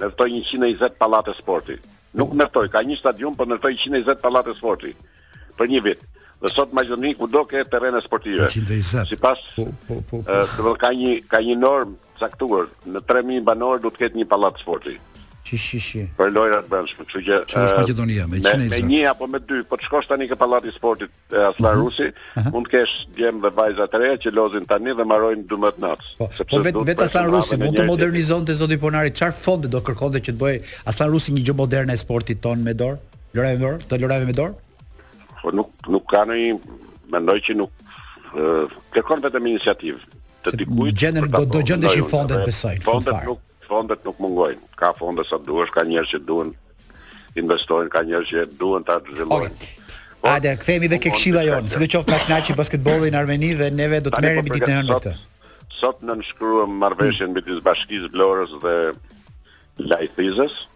[0.02, 1.78] Nërtoj 120 palate sporti.
[2.20, 4.92] Nuk nërtoj, ka një stadion, për nërtoj 120 pallate sporti.
[5.58, 6.02] Për një vit.
[6.46, 8.46] Dhe sot Maqedoni ku do ke terrene sportive.
[8.46, 9.10] 120.
[9.10, 10.22] Sipas po po po.
[10.22, 10.38] po.
[10.38, 14.60] Uh, ka një ka një norm caktuar në 3000 banor duhet të ketë një pallat
[14.62, 14.94] sporti.
[15.46, 16.04] Shi shi shi.
[16.18, 18.76] Për lojra të bënshme, kështu që është Maqedonia me 120.
[18.76, 21.82] Me, me një apo me dy, po të shkosh tani ke pallati sportit e Aslan
[21.82, 21.82] uh mhm.
[21.82, 21.82] -huh.
[21.84, 22.46] Rusi, uh mhm.
[22.46, 22.52] -huh.
[22.56, 26.06] mund të kesh djem dhe vajza të reja që lozin tani dhe mbarojnë 12 natë.
[26.22, 30.20] Po, po vetë vet Aslan Rusi mund të modernizonte zoti Ponari, çfarë fonde do kërkonte
[30.26, 30.56] që të bëj
[30.92, 32.98] Aslan Rusi një gjë moderne e sportit ton me dorë?
[33.36, 33.80] Lorave me dorë?
[33.90, 34.54] Të lorave me dorë?
[35.46, 36.58] po nuk nuk ka ndonjë
[37.14, 37.84] mendoj që nuk
[38.96, 40.02] kërkon vetëm iniciativë
[40.46, 40.98] të dikujt.
[41.02, 42.80] Gjenden do do gjendesh i fondet besoj.
[42.88, 44.62] Fondet nuk fondet nuk mungojnë.
[44.80, 46.52] Ka fonde sa duhesh, ka njerëz që duan
[47.42, 49.58] investojnë, ka njerëz që duan ta zhvillojnë.
[49.58, 49.98] Okay.
[50.22, 53.50] Po, Ade, kthehemi dhe ke këshilla jonë, si do qoftë ka kënaqi basketbollin në Armeni
[53.58, 55.16] dhe neve do të po merremi ditën e hënë këtë.
[55.76, 57.50] Sot në shkruam marrveshjen mbi mm.
[57.58, 58.76] të bashkisë Vlorës dhe
[59.90, 60.62] Lajthizës.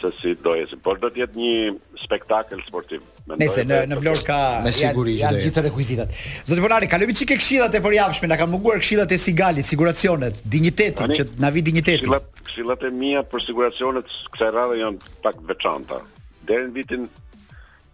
[0.00, 1.54] se si do jetë, por do të jetë një
[2.00, 3.04] spektakël sportiv.
[3.40, 6.12] Nëse në në Vlorë ka janë gjithë rekuizitat.
[6.46, 11.14] Zoti Bonari, kalojmë çike këshillat e përjavshme, na kanë munguar këshillat e Sigali, siguracionet, dinjitetin
[11.18, 12.04] që na vi dinjitetin.
[12.04, 15.98] Këshillat, këshillat e mia për siguracionet kësaj radhe janë pak veçanta.
[16.46, 17.08] Deri në vitin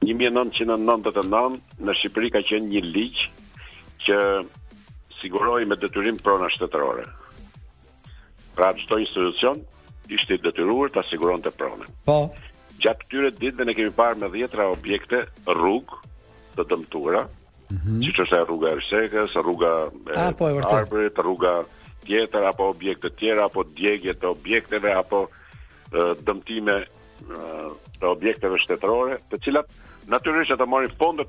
[0.04, 3.26] 1999 në Shqipëri ka qenë një ligj
[4.04, 4.18] që
[5.22, 7.06] siguroi me detyrim pronën shtetërore.
[8.52, 9.62] Pra çdo institucion
[10.10, 11.86] ishte detyruar ta siguronte pronën.
[12.08, 12.24] Po.
[12.82, 15.98] Gjatë këtyre ditëve ne kemi parë me dhjetra objekte Rrugë
[16.56, 17.26] të dëmtuara,
[17.70, 18.00] mm -hmm.
[18.04, 19.90] siç është rruga e rruga
[20.28, 21.64] e po, Arbërit, rruga
[22.04, 25.28] tjetër apo objekte tjera apo djegje të objekteve apo
[26.26, 26.84] dëmtime
[28.00, 29.66] të objekteve shtetërore, të cilat
[30.06, 31.28] natyrisht ato marrin fondet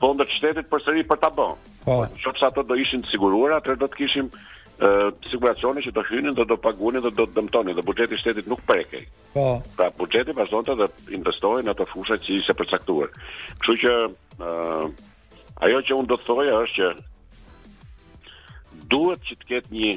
[0.00, 1.54] fondet shtetit përsëri për ta bën.
[1.84, 2.06] Po.
[2.06, 4.28] Nëse ato do ishin të siguruara, atë do të kishim
[5.30, 8.60] siguracioni që të hynin dhe do paguani dhe do dëmtoni dhe buxheti i shtetit nuk
[8.66, 9.04] prekej.
[9.34, 9.62] Po.
[9.76, 13.12] Pra buxheti vazhdonte të investojë në ato fusha që ishte përcaktuar.
[13.62, 14.08] Kështu që ë
[14.42, 14.88] uh,
[15.62, 16.90] ajo që unë do të thoja është që
[18.90, 19.92] duhet që të ketë një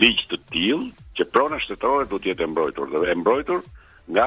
[0.00, 3.60] ligj të tillë që prona shtetërore duhet të jetë e mbrojtur dhe e mbrojtur
[4.16, 4.26] nga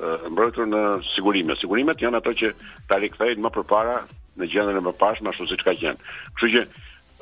[0.00, 0.80] e mbrojtur në
[1.12, 1.54] sigurime.
[1.60, 2.54] Sigurimet janë ato që
[2.88, 4.00] ta rikthejnë më përpara
[4.40, 6.12] në gjendjen e mëparshme ashtu siç ka qenë.
[6.34, 6.64] Kështu që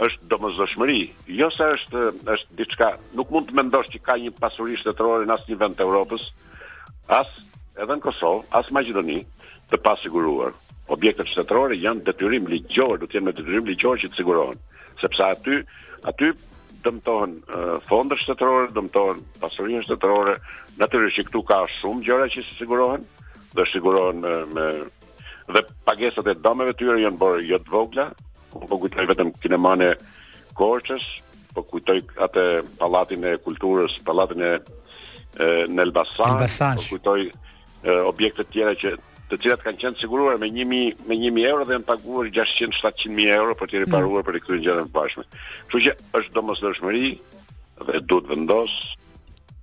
[0.03, 1.01] është domosdoshmëri,
[1.41, 2.01] jo se është
[2.35, 2.89] është diçka,
[3.19, 6.25] nuk mund të mendosh që ka një pasuri shtetërore në asnjë vend të Evropës,
[7.19, 7.31] as
[7.85, 9.19] edhe në Kosovë, as në Maqedoni
[9.71, 10.57] të pasiguruar.
[10.97, 14.59] Objektet shtetërore janë detyrim ligjor, duhet të jenë me detyrim ligjor që të sigurohen,
[15.03, 15.61] sepse aty
[16.13, 16.33] aty
[16.87, 17.39] dëmtohen
[17.89, 20.35] fondet shtetërore, dëmtohen pasuria shtetërore,
[20.83, 23.07] natyrisht që këtu ka shumë gjëra që se sigurohen,
[23.55, 24.69] do sigurohen me, me
[25.57, 28.09] dhe pagesat e dëmeve tyre janë bërë jo të vogla,
[28.59, 29.93] Unë po kujtoj vetëm kinemane
[30.59, 31.05] Korqës,
[31.57, 32.45] po kujtoj atë
[32.81, 34.53] palatin e kulturës, palatin e
[35.73, 37.33] në Elbasan, Elbasan po kujtoj e,
[38.09, 38.93] objektet tjera që
[39.31, 43.37] të cilat kanë qenë siguruar me 1000 me 1000 euro dhe janë paguar 600 700000
[43.39, 43.85] euro për të mm.
[43.87, 45.25] riparuar për këto gjëra të bashme.
[45.71, 47.13] Kështu që është domosdoshmëri
[47.89, 48.75] dhe duhet vendos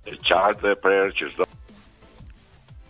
[0.08, 1.46] të qartë dhe prerë që çdo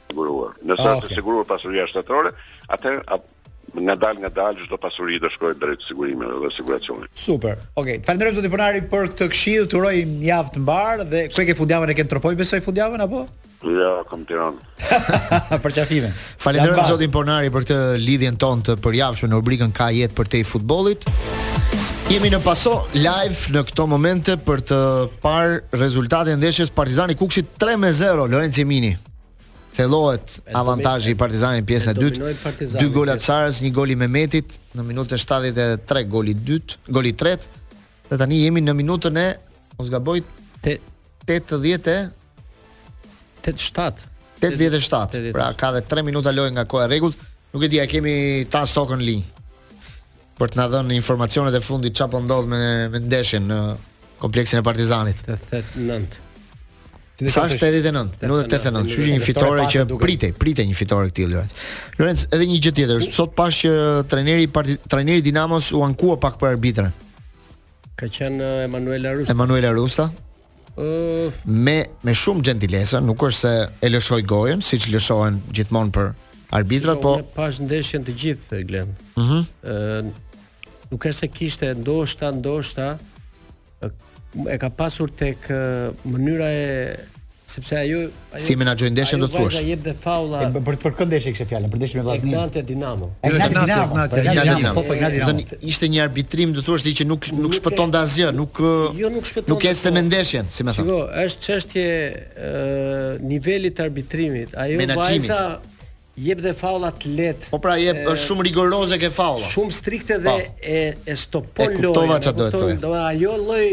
[0.09, 0.57] siguruar.
[0.65, 1.17] Nëse ah, është okay.
[1.21, 2.33] siguruar pasuria shtetërore,
[2.77, 3.05] atëherë
[3.79, 7.09] nga dal nga dal çdo pasuri do shkojë drejt sigurimeve dhe siguracionit.
[7.15, 7.59] Super.
[7.75, 8.03] Okej, okay.
[8.07, 9.69] falenderoj zoti Ponari për këtë këshill.
[9.71, 9.95] Të uroj
[10.27, 13.25] javë të mbar dhe ku e ke fundjavën e ke tropoj besoj fundjavën apo?
[13.61, 14.63] Jo, kam Tiranë.
[15.65, 16.11] për çafime.
[16.41, 20.41] Falenderoj zoti Ponari për këtë lidhjen tonë të përjavshme në rubrikën Ka jetë për te
[20.43, 21.07] i futbollit.
[22.11, 24.79] Jemi në paso live në këto momente për të
[25.23, 28.97] parë rezultatin e ndeshjes Partizani Kukshi 3-0 Lorenzo Mini
[29.75, 32.53] thellohet avantazhi i Partizanit pjesën e dytë.
[32.81, 37.07] Dy gola të Sarës, një gol i Mehmetit në minutën 73 goli i dytë, gol
[37.11, 37.59] i tretë.
[38.11, 39.29] Dhe tani jemi në minutën e
[39.79, 40.23] mos gaboj
[40.61, 41.99] 80 e
[43.47, 44.07] 87.
[44.43, 45.31] 87.
[45.37, 47.21] Pra ka dhe 3 minuta lojë nga koha e rregullt.
[47.55, 48.19] Nuk e di, a kemi
[48.51, 49.23] ta stokën linj
[50.41, 53.61] për të na dhënë informacionet e fundit çfarë po ndodh me me ndeshjen në
[54.25, 55.23] kompleksin e Partizanit.
[55.29, 56.30] 89.
[57.29, 58.15] Sa është 89?
[58.23, 58.29] 89.
[58.31, 59.11] Nuk është 89.
[59.15, 61.45] një fitore që pritej, pritej një fitore këtij lojë.
[62.01, 63.73] Lorenz, edhe një gjë tjetër, sot pas që
[64.09, 64.49] trajneri
[64.89, 66.93] trajneri Dinamos u ankua pak për arbitrin.
[68.01, 69.35] Ka qenë uh, Emanuela Rusta.
[69.35, 70.09] Emanuela Rusta.
[70.71, 73.55] Ëh, uh, me me shumë gentilesa, nuk është se
[73.87, 76.11] e lëshoi gojen, siç lëshohen gjithmonë për
[76.57, 78.97] arbitrat, po pas ndeshjen të gjithë e glen.
[78.97, 79.23] Ëh.
[79.23, 79.47] Mhm.
[79.61, 82.89] Uh, Ëh, nuk është se kishte ndoshta ndoshta
[84.47, 85.40] e ka pasur tek
[86.07, 86.66] mënyra e
[87.51, 88.01] sepse ajo,
[88.35, 89.57] ajo si menaxhoi ndeshjen do të thuash.
[89.59, 90.43] Ajo jep dhe faula.
[90.69, 92.37] për për këndesh ndeshje kishte fjalën, për ndeshjen me Vaznin.
[92.37, 93.09] Ignati Dinamo.
[93.27, 94.05] Ignati Dinamo.
[94.07, 94.75] Ignati Dinamo.
[94.79, 95.59] Po po Ignati Dinamo.
[95.73, 98.62] ishte një arbitrim do të thuash që nuk nuk shpëtonte asgjë, nuk
[99.03, 99.51] Jo nuk shpëtonte.
[99.51, 100.87] Nuk ecte me ndeshjen, si më thon.
[100.87, 101.85] Shiko, është çështje
[103.27, 104.55] niveli të arbitrimit.
[104.55, 105.43] Ajo vajza
[106.27, 107.51] jep dhe faulla të lehtë.
[107.51, 109.43] Po pra jep është shumë rigoroze ke faulla.
[109.51, 110.51] Shumë strikte dhe po.
[110.62, 112.31] e e stopon lojën.
[112.31, 113.66] Do të thotë, do ajo lloj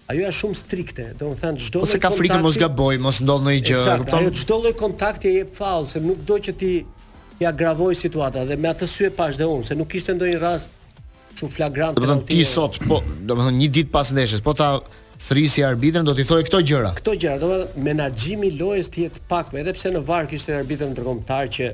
[0.06, 3.18] Ajo është shumë strikte, do të thënë çdo lloj ose ka frikën mos gaboj, mos
[3.26, 4.20] ndodh ndonjë gjë, e kupton?
[4.20, 6.72] Ajo çdo lloj kontakti e jep faull, se nuk do që ti
[7.38, 10.38] ti agravoj situata dhe me atë sy e pash dhe unë, se nuk kishte ndonjë
[10.48, 10.70] rast
[11.38, 11.94] shumë flagrant.
[11.98, 14.68] Do të thënë ti sot, po, do të thënë një ditë pas ndeshjes, po ta
[15.20, 16.90] thrisi arbitrën do t'i thojë këto gjëra.
[17.00, 17.50] Këto gjëra, do
[17.86, 21.70] menaxhimi i lojës të jetë pak edhe pse në VAR kishte arbitrën ndërkombëtar që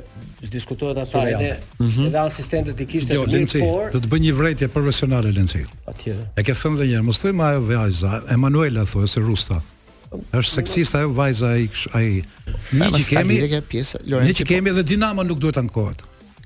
[0.51, 1.89] diskutohet ata edhe mhm.
[1.89, 2.25] edhe mm -hmm.
[2.25, 3.91] asistentët i kishte jo, një por.
[3.91, 5.65] Do të bëj një vërejtje profesionale Lenci.
[5.87, 6.15] Atje.
[6.37, 9.61] E ke thënë edhe një herë, mos thoj më ajo vajza, Emanuela thua se Rusta.
[10.11, 12.23] Është seksist ajo vajza ai ai.
[12.73, 14.27] Ne që kemi edhe pjesë Lorenzo.
[14.27, 16.01] Ne që po- kemi edhe Dinamo nuk duhet ankohet.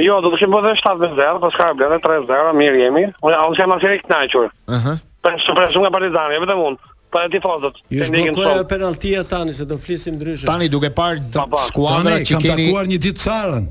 [0.00, 3.04] Jo, do të kemi bërë 7 0, po s'ka bërë 3-0, mirë jemi.
[3.20, 4.48] Unë jam që më thënë i kënaqur.
[4.78, 4.94] Aha.
[5.26, 6.82] Për shpresë nga partizani, vetëm unë.
[7.14, 7.76] Po e tifozët.
[7.92, 10.48] Ju shkoi ajo tani se do flisim ndryshe.
[10.48, 13.68] Tani duke parë skuadra që kanë takuar një ditë çarën.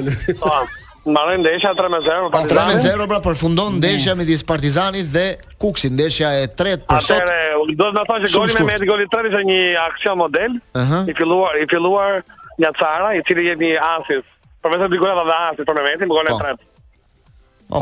[1.05, 2.79] Mbaron ndeshja 3-0 për Partizanin.
[2.81, 3.81] 3-0 pra përfundon mm.
[3.81, 4.21] ndeshja mm.
[4.23, 5.25] midis Partizanit dhe
[5.61, 5.93] Kuksit.
[5.93, 7.19] Ndeshja e tretë për sot.
[7.21, 10.57] Atëre, do të na që goli me Mehmet goli 3 tretë është një aksion model.
[10.73, 11.09] Uh -huh.
[11.09, 12.23] I filluar, i filluar
[12.57, 14.25] nga Cara, i cili jemi asis.
[14.63, 16.41] Për vetëm dikur edhe asis për momentin, me golin e po.
[16.43, 16.63] tretë.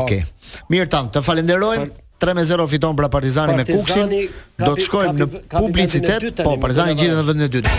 [0.00, 0.24] Okay.
[0.24, 0.66] Po.
[0.76, 1.92] Mirë tan, të falenderojmë.
[2.20, 4.06] 3-0 fiton pra Partizani, me Kukshin.
[4.58, 7.70] Do të shkojmë në publicitet, po Partizani gjithë në vendin e dytë.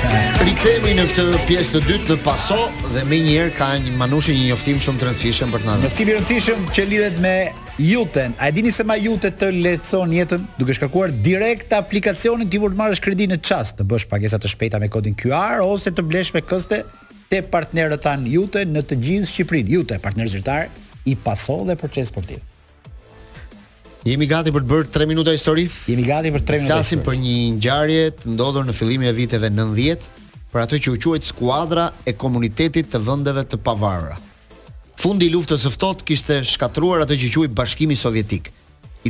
[0.43, 2.57] Rikthehemi në këtë pjesë të dytë në paso
[2.93, 5.83] dhe më njëherë ka një manushi një njoftim shumë të rëndësishëm për të ndarë.
[5.85, 7.35] Njoftim i rëndësishëm që lidhet me
[7.75, 8.35] Juten.
[8.39, 12.75] A e dini se ma Jute të lehtëson jetën duke shkarkuar direkt aplikacionin ti mund
[12.75, 16.05] të marrësh kredi në çast, të bësh pagesa të shpejta me kodin QR ose të
[16.07, 16.83] blesh me këste
[17.31, 19.75] te partnerët tan Jute në të gjithë Shqipërinë.
[19.75, 20.67] Jute, partner zyrtar
[21.11, 22.43] i paso dhe për çes sportiv.
[24.05, 25.63] Jemi gati për të bërë 3 minuta histori?
[25.89, 26.75] Jemi gati për 3 minuta.
[26.77, 30.03] Flasim për një ngjarje të ndodhur në fillimin e viteve 90,
[30.53, 34.19] për atë që u quajë skuadra e komunitetit të vendeve të pavarura.
[35.01, 38.51] Fundi i luftës së ftohtë kishte shkatruar atë që quajë Bashkimi Sovjetik,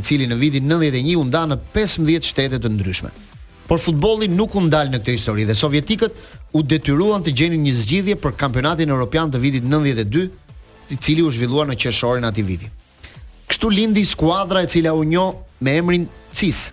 [0.00, 3.12] cili në vitin 91 u nda në 15 shtete të ndryshme.
[3.68, 6.16] Por futbolli nuk u ndal në këtë histori dhe sovjetikët
[6.56, 10.30] u detyruan të gjenin një zgjidhje për kampionatin evropian të vitit 92,
[10.88, 12.70] i cili u zhvillua në qershorin atij viti.
[13.46, 15.26] Kështu lindi skuadra e cila u njo
[15.60, 16.72] me emrin CIS,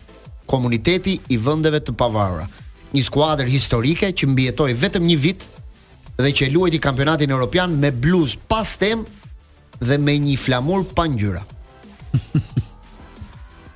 [0.49, 2.47] Komuniteti i Vëndeve të Pavarura.
[2.93, 5.45] Një skuadrë historike që mbjetoj vetëm një vit
[6.17, 9.05] dhe që luajti kampionatin Europian me bluz pas tem
[9.81, 11.45] dhe me një flamur pa ngjyra.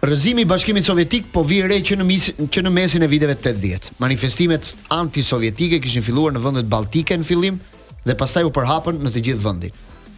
[0.10, 3.62] Rëzimi i bashkimit sovjetik po vire rej që, që në mesin e videve të të
[3.64, 3.95] djetë.
[4.04, 7.58] Manifestimet anti-sovjetike kishin filluar në vëndet Baltike në fillim
[8.06, 9.78] dhe pastaj u përhapën në të gjithë vëndin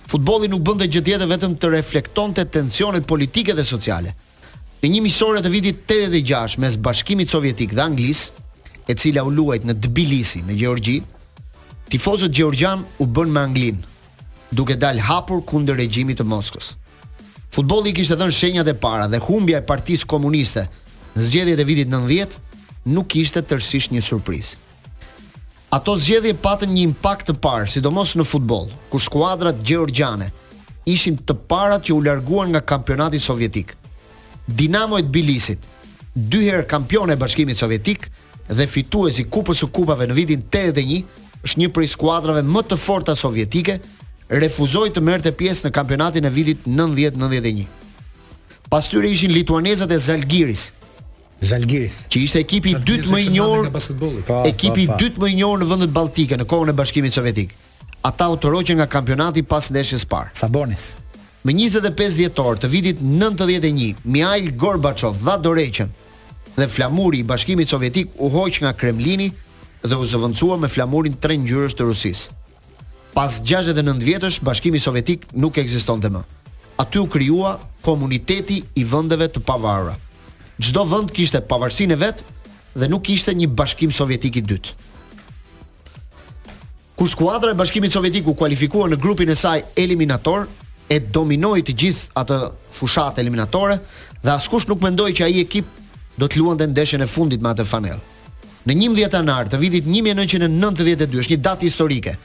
[0.09, 4.15] futbolli nuk bënte gjë tjetër vetëm të reflektonte tensionet politike dhe sociale.
[4.81, 8.31] Në një misore të vitit 86 mes Bashkimit Sovjetik dhe Anglisë,
[8.89, 10.95] e cila u luajt në Tbilisi në Gjeorgji,
[11.93, 13.83] tifozët gjeorgjan u bën me Anglin,
[14.49, 16.71] duke dal hapur kundër regjimit të Moskës.
[17.53, 20.65] Futbolli kishte dhënë shenjat e para dhe humbja e Partisë Komuniste
[21.19, 22.41] në zgjedhjet e vitit 90
[22.95, 24.57] nuk ishte tërësisht një surprizë.
[25.69, 30.31] Ato zgjedhje patën një impakt të parë, sidomos në futboll, kur skuadrat gjeorgjiane
[30.89, 33.75] ishin të parat që u larguan nga kampionati sovjetik.
[34.47, 35.67] Dinamo Bilisit, Tbilisit,
[36.33, 38.07] dy herë kampion e Bashkimit Sovjetik
[38.49, 41.03] dhe fitues i Kupës së Kupave në vitin 81,
[41.45, 43.77] është një prej skuadrave më të forta sovjetike,
[44.41, 47.67] refuzoi të merrte pjesë në kampionatin e vitit 90-91.
[48.73, 50.71] Pas tyre ishin lituanezat e Zalgiris,
[51.41, 52.03] Zalgiris.
[52.11, 54.99] Që ishte ekipi i dytë më i njohur po, ekipi i po, po.
[54.99, 57.53] dytë më i njohur në vendet baltike në kohën e Bashkimit Sovjetik.
[58.09, 60.33] Ata u tërhoqën nga kampionati pas ndeshjes parë.
[60.35, 60.97] Sabonis.
[61.47, 65.87] Më 25 dhjetor të vitit 91, Mihail Gorbachev dha dorëçën
[66.59, 69.29] dhe flamuri i Bashkimit Sovjetik u hoq nga Kremlini
[69.83, 72.35] dhe u zëvendësua me flamurin tre ngjyrësh të Rusisë.
[73.15, 76.25] Pas 69 vjetësh Bashkimi Sovjetik nuk ekzistonte më.
[76.83, 79.95] Aty u krijua Komuniteti i Vendeve të Pavarura
[80.59, 82.19] çdo vend kishte pavarësinë vet
[82.75, 84.73] dhe nuk kishte një bashkim sovjetik i dytë.
[86.99, 90.49] Kur skuadra e Bashkimit Sovjetik u kualifikua në grupin e saj eliminator,
[90.91, 92.39] e dominoi të gjithë atë
[92.75, 93.77] fushat eliminatore
[94.23, 95.69] dhe askush nuk mendoi që ai ekip
[96.19, 98.01] do të luante ndeshjen e fundit me atë fanell.
[98.67, 102.17] Në 11 janar të vitit 1992 është një datë historike.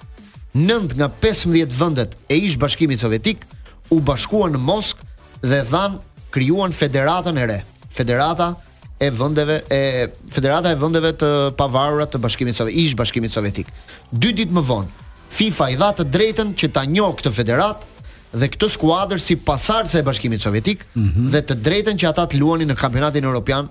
[0.59, 3.47] 9 nga 15 vendet e ish Bashkimit Sovjetik
[3.95, 5.07] u bashkuan në Moskë
[5.45, 6.01] dhe dhan
[6.35, 7.61] krijuan federatën e re.
[7.95, 8.57] Federata
[8.99, 11.29] e vendeve e Federata e vendeve të
[11.59, 13.69] pavarura të Bashkimit Sovjetik, ish Bashkimit Sovjetik.
[14.11, 15.05] Dy ditë më vonë,
[15.37, 17.87] FIFA i dha të drejtën që ta njohë këtë federat
[18.35, 21.31] dhe këtë skuadër si pasardhëse e Bashkimit Sovjetik mm -hmm.
[21.35, 23.69] dhe të drejtën që ata të luani në kampionatin evropian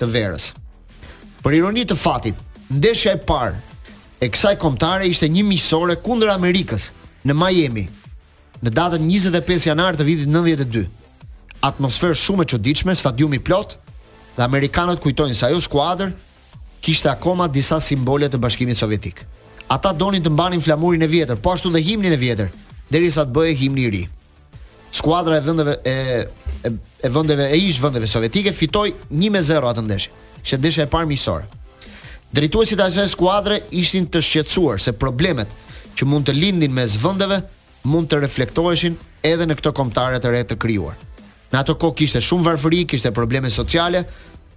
[0.00, 0.46] të verës.
[1.44, 2.34] Për ironi të fatit,
[2.72, 3.56] ndeshja e parë
[4.24, 6.88] e kësaj kombëtare ishte një miqësore kundër Amerikës
[7.28, 7.84] në Miami
[8.64, 10.88] në datën 25 janar të vitit 92
[11.64, 13.76] atmosferë shumë e çuditshme, stadiumi plot
[14.36, 16.12] dhe amerikanët kujtojnë se ajo skuadër
[16.84, 19.24] kishte akoma disa simbole të Bashkimit Sovjetik.
[19.68, 22.52] Ata donin të mbanin flamurin e vjetër, po ashtu dhe himnin e vjetër,
[22.90, 24.04] derisa të bëhej himni i ri.
[24.94, 25.96] Skuadra e vendeve e
[27.02, 30.12] e, vendeve e ish vendeve sovjetike fitoi 1-0 atë ndeshje.
[30.44, 31.50] Ishte ndeshja e parë miqësore.
[32.34, 35.50] Drejtuesit e asaj skuadre ishin të shqetësuar se problemet
[35.96, 37.42] që mund të lindin mes vendeve
[37.88, 40.96] mund të reflektoheshin edhe në këtë kombëtare të re të krijuar.
[41.52, 44.02] Në ato kohë kishte shumë varfëri, kishte probleme sociale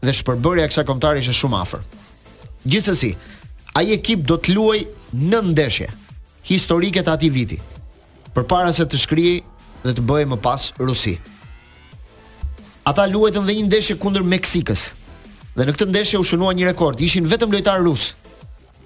[0.01, 1.83] dhe shpërbërja e kësaj kombëtare ishte shumë afër.
[2.67, 3.11] Gjithsesi,
[3.79, 4.79] ai ekip do të luaj
[5.15, 5.87] në ndeshje
[6.51, 7.59] historike të atij viti,
[8.35, 9.37] përpara se të shkrihej
[9.85, 11.13] dhe të bëhej më pas Rusi.
[12.89, 14.89] Ata luajtën dhe një ndeshje kundër Meksikës.
[15.55, 18.09] Dhe në këtë ndeshje u shënua një rekord, ishin vetëm lojtar rus.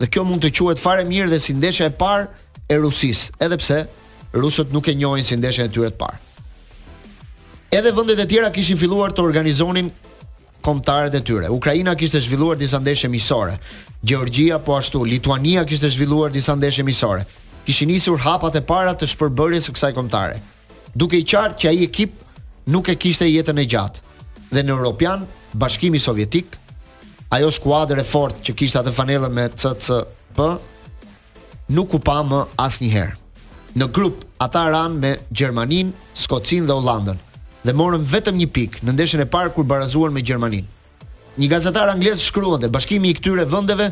[0.01, 2.27] Dhe kjo mund të quhet fare mirë dhe si ndeshja e parë
[2.69, 3.81] e Rusisë, edhe pse
[4.35, 6.24] rusët nuk e njohin si ndeshja e tyre të parë.
[7.75, 9.89] Edhe vendet e tjera kishin filluar të organizonin
[10.63, 11.47] kombëtarët e tyre.
[11.51, 13.57] Ukraina kishte zhvilluar disa ndeshje miqësore.
[14.07, 17.25] Gjeorgjia po ashtu, Lituania kishte zhvilluar disa ndeshje miqësore.
[17.67, 20.37] Kishin nisur hapat e para të shpërbërjes së kësaj kombëtare.
[20.95, 22.15] Duke i qartë që ai ekip
[22.71, 24.05] nuk e kishte jetën e gjatë.
[24.55, 25.27] Dhe në European,
[25.65, 26.55] Bashkimi Sovjetik,
[27.35, 30.47] ajo skuadër e fortë që kishte atë fanellën me CCP,
[31.75, 33.19] nuk u pa më asnjëherë.
[33.75, 35.91] Në grup ata ranë me Gjermaninë,
[36.23, 37.25] Skocinë dhe Hollandën
[37.65, 40.67] dhe morën vetëm një pikë në ndeshjen e parë kur barazuan me Gjermaninë.
[41.41, 43.89] Një gazetar anglez shkruan se bashkimi i këtyre vendeve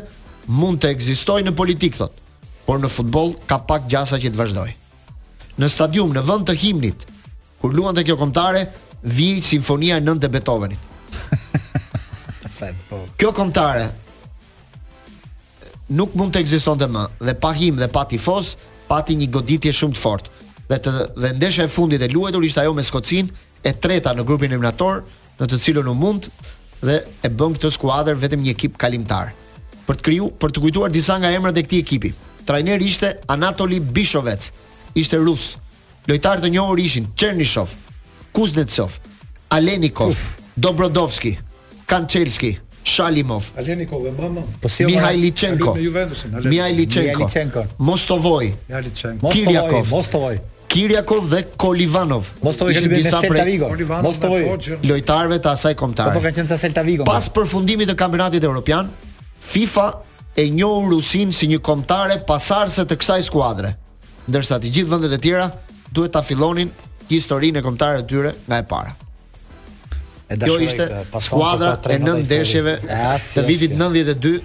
[0.60, 2.22] mund të ekzistojë në politikë thotë,
[2.66, 4.74] por në futboll ka pak gjasa që të vazhdojë.
[5.58, 7.04] Në stadium në vend të himnit
[7.60, 8.64] kur luante kjo kontare
[9.18, 10.88] vi simfonia e 9 e Beethovenit.
[12.54, 13.00] Sa e po.
[13.18, 13.88] Kjo kontare
[15.94, 18.54] nuk mund të ekzistonte më dhe pa him dhe pa tifoz
[18.88, 20.30] pati një goditje shumë të fortë.
[20.68, 23.28] Dhe të, dhe ndeshja e fundit e luajtur ishte ajo me Skocin,
[23.64, 25.00] e treta në grupin eliminator,
[25.40, 26.28] në të cilën u mund
[26.84, 29.30] dhe e bën këtë skuadër vetëm një ekip kalimtar.
[29.88, 32.10] Për të kriju, për të kujtuar disa nga emrat e këtij ekipi.
[32.44, 34.50] Trajneri ishte Anatoli Bishovec,
[35.00, 35.54] ishte rus.
[36.08, 37.72] Lojtarë të njohur ishin Chernyshov,
[38.36, 38.98] Kuznetsov,
[39.48, 40.12] Alenikov,
[40.56, 41.34] Dobrodovski,
[41.88, 42.54] Kanchelski,
[42.84, 45.72] Shalimov, Alenikov e mama, po si Mihail Lichenko,
[46.52, 50.40] Mihail Lichenko, Mostovoj, Mihail Lichenko, Mostovoj, Mostovoj,
[50.74, 52.26] Kiriakov dhe Kolivanov.
[52.42, 53.60] Mos të ishin disa prej
[54.02, 56.10] Mos të lojtarëve të asaj kombëtare.
[56.16, 57.06] Po, po kanë qenë të Celta Vigo.
[57.06, 58.88] Pas përfundimit të kampionatit evropian,
[59.52, 59.84] FIFA
[60.42, 63.70] e njohë Rusin si një komtare pasarse të kësaj skuadre,
[64.26, 65.46] ndërsa të gjithë vëndet e tjera
[65.94, 66.74] duhet të afilonin
[67.12, 68.96] historinë e komtare të tyre nga e para.
[70.40, 70.88] Kjo ishte
[71.22, 74.40] skuadra e nëndeshjeve të vitit 92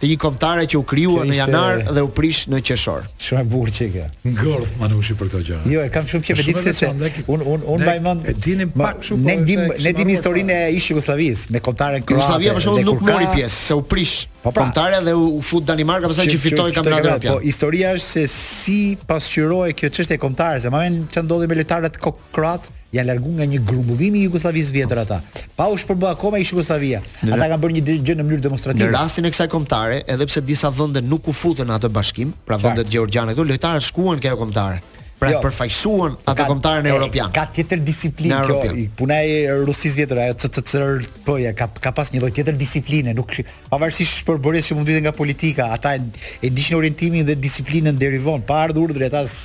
[0.00, 3.48] të një komtare që u kryua në janar dhe u prish në qeshor Shumë e
[3.52, 5.58] burë që i ka Ngorth për të gjë.
[5.74, 6.88] Jo, e kam shumë që ditë se se
[7.30, 8.22] un un, un, bajmën
[8.60, 12.86] Ne po dim ne ne historinë e ish Jugoslavijës Me komtare në Kroate për shumë
[12.88, 14.70] nuk mori pjesë Se u prish po pra,
[15.04, 18.80] dhe u, u fut Danimarka Përsa që i fitoj kam në Historia është se si
[19.06, 23.46] pasqyroj kjo qështë e komtare Se ma men që me militarët kroatë janë larguar nga
[23.52, 25.18] një grumbullim i Jugosllavisë vjetër ata.
[25.56, 27.02] Pa u shpërbë akoma i Jugosllavia.
[27.22, 28.88] Ata kanë bërë një gjë në mënyrë demonstrative.
[28.88, 32.32] Në rastin e kësaj kombëtare, edhe pse disa vende nuk u futën në atë bashkim,
[32.48, 34.82] pra vendet georgiane këtu, lojtarët shkuan ke ajo kombëtare.
[35.20, 37.28] Pra jo, përfaqësuan atë kombëtaren Europian.
[37.36, 38.54] Ka tjetër disiplinë kjo.
[38.96, 39.34] Puna e
[39.68, 43.34] Rusisë vjetër ajo CCCR-ja ka ka pas një lloj tjetër disipline, nuk
[43.70, 48.40] pavarësisht shpërbërisë që mund të ditë nga politika, ata e dishin orientimin dhe disiplinën derivon
[48.48, 49.36] pa ardhur drejtas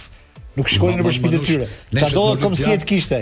[0.58, 1.68] nuk shkojnë në shtëpitë e tyre.
[1.98, 3.22] Çfarë do të komsiet kishte?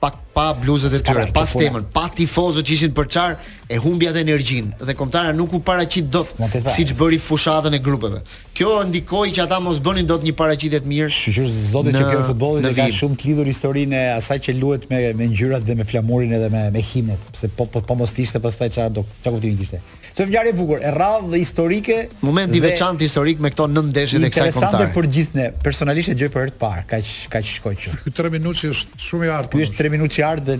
[0.00, 3.38] pa pa bluzët e tyre, pa stemën, pa tifozët që ishin për çar,
[3.72, 6.28] e humbi atë energjinë dhe kombëtara nuk u paraqit dot
[6.68, 8.20] siç bëri fushatën e grupeve.
[8.56, 11.08] Kjo ndikoi që ata mos bënin dot një paraqitje të mirë.
[11.16, 15.00] Shqyr zotë që kjo futbolli ka shumë të lidhur historinë e asaj që luhet me
[15.16, 18.40] me ngjyrat dhe me flamurin edhe me me himnet, pse po po, po mos ishte
[18.44, 19.80] pastaj çfarë do çfarë kuptimi kishte.
[20.16, 23.88] Kjo ngjarje e bukur, e radhë dhe historike, moment i veçantë historik me këto 9
[23.92, 24.92] ndeshje të kësaj kombëtare.
[24.92, 27.96] Interesante për gjithë ne, personalisht e gjej për herë të parë, kaq kaq shkoj që.
[28.06, 29.52] Ky 3 minutë është shumë i artë.
[29.58, 30.56] Ky është 3 minutë qartë dhe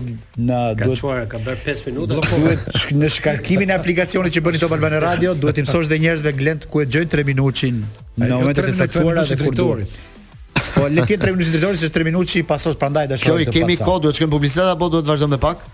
[0.49, 2.19] në ka duhet ka bër 5 minuta.
[2.19, 6.33] Duhet në shkarkimin e aplikacionit që bëni Top Albana Radio, duhet të mësosh dhe njerëzve
[6.39, 9.97] glend ku e gjojnë 3 minutën në jo, momentet e saktuara dhe kur duhet.
[10.75, 13.35] Po le të jetë 3 minuta drejtori se 3 minuta që i pasosh prandaj dashur.
[13.35, 15.65] Kjo i kemi kod, duhet të shkojmë publicitet apo duhet të vazhdojmë pak?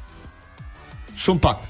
[1.27, 1.69] Shumë pak.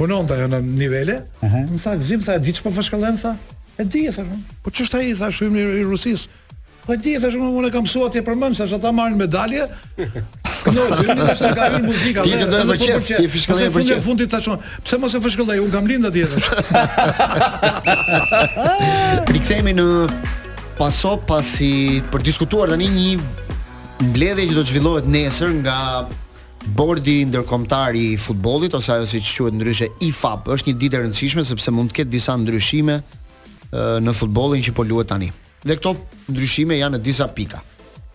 [0.00, 1.20] punonte ajo në nivele.
[1.42, 3.34] Më tha Gzim tha diç po fshkallën tha.
[3.80, 4.24] E di tha.
[4.64, 6.26] Po ç'është ai tha shum i Rusis.
[6.86, 9.64] Po di tha shum unë kam mësuar ti përmend se ata marrin medalje.
[9.96, 12.24] Jo, ti nuk ka ka vin muzika.
[12.26, 14.18] Ti do po të më qe ti fshkallën për çfarë?
[14.20, 14.50] Në tash.
[14.84, 15.58] Pse mos e fshkallai?
[15.64, 16.44] Un kam lindur atje.
[19.32, 19.88] Rikthehemi në
[20.78, 21.72] paso pasi
[22.12, 23.08] për diskutuar tani një
[24.10, 25.76] mbledhje që do të zhvillohet nesër nga
[26.74, 31.44] Bordi ndërkombëtar i futbollit ose ajo siç quhet ndryshe IFAB është një ditë e rëndësishme
[31.46, 33.02] sepse mund të ketë disa ndryshime e,
[34.02, 35.28] në futbollin që po luhet tani.
[35.62, 35.92] Dhe këto
[36.32, 37.60] ndryshime janë në disa pika.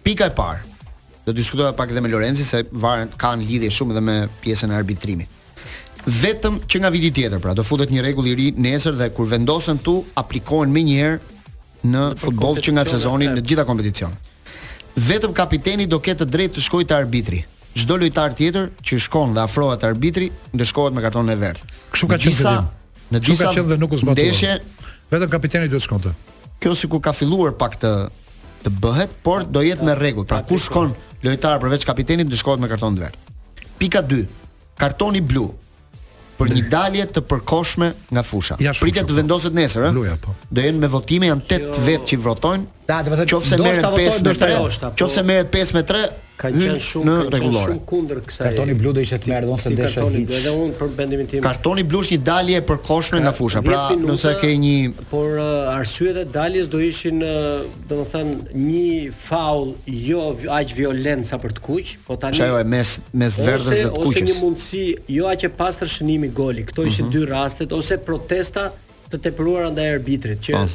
[0.04, 4.04] Pika e parë do diskutojmë pak edhe me Lorenzi se varen kanë lidhje shumë edhe
[4.10, 5.30] me pjesën e arbitrimit.
[6.02, 9.28] Vetëm që nga viti tjetër, pra do futet një rregull i ri nesër dhe kur
[9.30, 11.20] vendosen tu aplikohen më një herë
[11.92, 14.30] në futboll që nga sezoni në të gjitha kompeticionet.
[14.98, 17.44] Vetëm kapiteni do ketë të drejtë të shkojë te arbitri
[17.76, 21.62] çdo lojtar tjetër që shkon dhe afrohet arbitri ndeshkohet me karton e verdh.
[21.94, 22.68] Kështu ka qenë
[23.12, 24.16] Në disa dhe nuk u zbatua.
[24.24, 24.54] Ndeshje
[25.12, 26.12] vetëm kapiteni duhet të shkonte.
[26.64, 27.90] Kjo sikur ka filluar pak të
[28.64, 30.24] të bëhet, por do jetë me rregull.
[30.30, 30.94] Pra kush shkon
[31.24, 33.66] lojtar përveç kapitenit ndeshkohet me karton të verdh.
[33.82, 34.22] Pika 2.
[34.80, 35.50] Kartoni blu
[36.40, 38.56] për një dalje të përkohshme nga fusha.
[38.64, 40.16] Ja, Pritet të vendoset nesër, ëh?
[40.24, 40.34] Po.
[40.50, 43.88] Do jenë me votime, janë 8 vetë që votojnë, Da, do të thotë qofse merret
[43.96, 44.66] 5 me 3, jo.
[44.66, 44.90] po.
[45.02, 46.00] qofse merret 5 me 3,
[46.42, 47.76] ka qenë shumë në rregullore.
[47.88, 48.48] kundër kësaj.
[48.50, 50.34] Kartoni blu do ishte të merr dhonse ndeshë hiç.
[50.34, 51.44] Kartoni blu edhe un për vendimin tim.
[51.46, 54.76] Kartoni blu është një dalje e përkohshme nga fusha, pra nëse ke një
[55.14, 59.72] por uh, arsyet e daljes do ishin, uh, do të domethënë, një faull
[60.12, 60.26] jo
[60.60, 62.42] aq violent sa për të kuq, po tani.
[62.42, 62.90] Sa e mes
[63.22, 64.12] mes verdhës dhe të kuqes.
[64.12, 64.86] Ose një mundësi
[65.22, 66.68] jo aq e pastër shënimi goli.
[66.74, 67.16] Kto ishin mhm.
[67.16, 68.68] dy rastet ose protesta
[69.12, 70.70] të tepruara ndaj arbitrit që po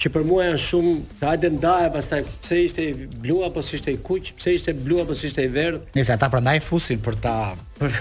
[0.00, 3.76] që për mua janë shumë të hajde ndaje pastaj pse ishte i blu apo si
[3.78, 5.86] ishte i kuq, pse ishte i blu apo si ishte i verdh.
[5.96, 7.36] Nëse ata prandaj fusin për ta
[7.80, 7.98] për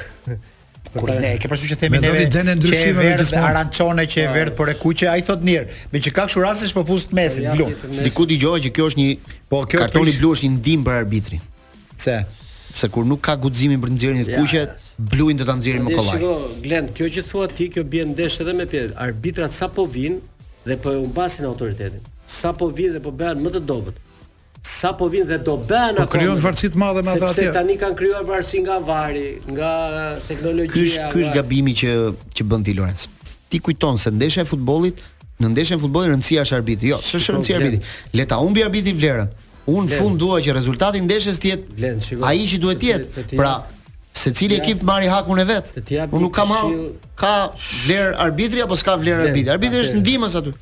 [0.96, 4.54] Kur ne, ke pasur që themi neve, që e verdh e arançone që e verdh
[4.56, 7.66] por e kuqe, ai thot mirë, me çka kshu rastesh po fust mesin blu.
[8.06, 9.08] Diku dëgjoj që kjo është një,
[9.52, 11.42] po kjo kartoni blu është një ndim për arbitrin.
[12.00, 12.20] Se
[12.76, 14.62] se kur nuk ka guximin për nxjerrjen e kuqe,
[15.16, 16.18] bluin do ta nxjerrin me kollaj.
[16.20, 16.32] Shiko,
[16.64, 18.92] Glen, kjo që thua ti, kjo bie ndesh edhe me pjet.
[19.08, 20.18] Arbitrat sapo vin,
[20.66, 22.00] dhe po e humbasin autoritetin.
[22.40, 24.00] Sa po vjen dhe po bëhen më të dobët.
[24.66, 26.06] Sa po vjen dhe do bëhen ato.
[26.10, 27.38] Po krijojnë varësi të madhe me ata atje.
[27.44, 29.70] Sepse tani kanë krijuar varësi nga vari, nga
[30.30, 30.82] teknologjia.
[30.82, 31.92] Ky është ky gabimi që
[32.36, 33.08] që bën ti Lorenz.
[33.52, 35.06] Ti kujton se ndeshja e futbollit
[35.36, 36.90] Në ndeshjen e futbollit rëndësia është arbitri.
[36.94, 37.88] Jo, s'është rëndësia e arbitrit.
[38.16, 39.34] Le ta humbi arbitri vlerën.
[39.68, 43.26] Unë fund dua që rezultati i ndeshjes të jetë ai që duhet të jetë.
[43.36, 43.58] Pra,
[44.16, 45.74] Se cili ekip të marri hakun e vet?
[46.08, 46.72] Unë nuk kam hall,
[47.20, 49.52] ka vlerë arbitri apo s'ka vlerë arbitri?
[49.54, 50.54] Arbitri është ndihmës aty.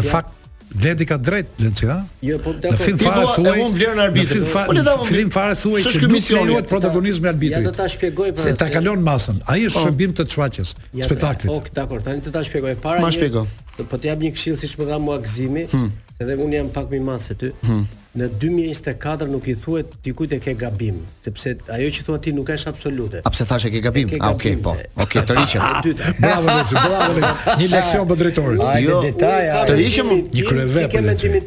[0.00, 0.34] Në fakt
[0.82, 1.94] Ledi ka drejt, Ledi ka.
[2.26, 2.76] Jo, po dakor.
[2.82, 3.52] Fillim po fare thuaj.
[3.56, 4.42] Ne vlerën arbitrit.
[4.74, 7.62] Në do të fillim fare thuaj që nuk lejohet protagonizmi arbitrit.
[7.62, 8.44] Ja do ta shpjegoj para.
[8.48, 9.38] Se ta kalon masën.
[9.48, 9.84] Ai është po.
[9.86, 10.72] shërbim të çfaqes,
[11.06, 11.52] spektaklit.
[11.54, 12.02] Ok, dakor.
[12.04, 13.00] Tani do ta shpjegoj para.
[13.00, 13.46] Ma shpjegoj.
[13.78, 15.92] Po të jap një këshill siç më po dha mua Gzimi, hmm.
[16.16, 17.48] Se unë jam pak më i madh se ty.
[17.68, 17.82] Hmm.
[18.16, 22.48] Në 2024 nuk i thuhet ti e ke gabim, sepse ajo që thua ti nuk
[22.54, 23.20] është absolute.
[23.22, 24.08] A pse thash e ke gabim?
[24.08, 24.70] Okej, okay, po.
[24.70, 25.60] Okej, okay, të riqem.
[26.24, 27.56] bravo, ah, bravo, bravo.
[27.60, 28.64] një leksion për drejtorin.
[28.86, 30.96] Jo, detaj, të riqem një kryevep.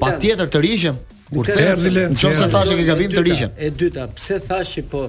[0.03, 0.99] Patjetër të riqem.
[1.29, 2.13] Kur të erdhi lën.
[2.19, 3.55] Nëse thash e ke gabim, të riqem.
[3.57, 5.03] E dyta, pse thash që po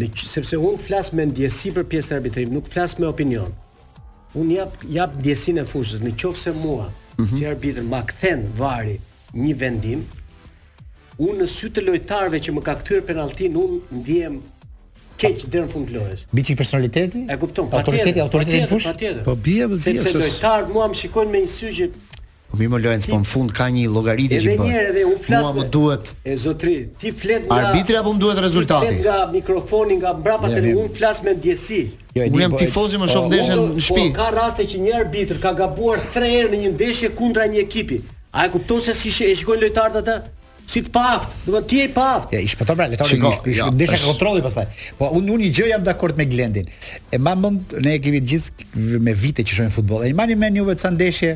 [0.00, 3.50] Në sepse unë flas me ndjesi për pjesën e arbitrit, nuk flas me opinion.
[4.38, 6.86] Unë jap jap ndjesinë e fushës, nëse mua
[7.24, 7.38] -hmm.
[7.38, 8.96] që arbitri ma kthen vari
[9.44, 10.04] një vendim,
[11.20, 14.38] unë në sy të lojtarëve që më ka kthyer penalltin, unë ndiem
[15.20, 16.22] keq deri në fund të lojës.
[16.32, 17.26] Mbi personaliteti?
[17.28, 18.88] E kupton, Autoriteti, autoriteti në fush?
[19.26, 19.80] Po bie, bie.
[19.82, 21.90] Sepse lojtarët mua më shikojnë me një sy që
[22.50, 24.64] Po mirë Lorenz, po në fund ka një llogaritje që bën.
[24.66, 25.44] Edhe edhe u flas.
[25.46, 26.08] Mua më duhet.
[26.26, 28.88] E zotri, ti flet nga arbitri apo më duhet rezultati?
[28.96, 31.80] flet Nga mikrofoni, nga mbrapa te unë flas me ndjesi.
[32.16, 34.06] Jo, unë jam po tifoz më shoh po- ndeshjen po, në shtëpi.
[34.10, 37.60] Po ka raste që një arbitër ka gabuar 3 herë në një ndeshje kundra një
[37.68, 37.96] ekipi.
[38.34, 40.16] A e kupton se si e shkojnë lojtarët atë?
[40.70, 42.28] si të paft, do të thotë ti paft.
[42.32, 44.66] Ja, ishte patur pra, le të thotë kohë, ishte ndeshja e pastaj.
[45.00, 46.66] Po unë unë gjë jam dakord me Glendin.
[47.10, 50.04] E mbam mend ne kemi gjithë me vite që shohim futboll.
[50.06, 51.30] E mbani me Juve ca ndeshje,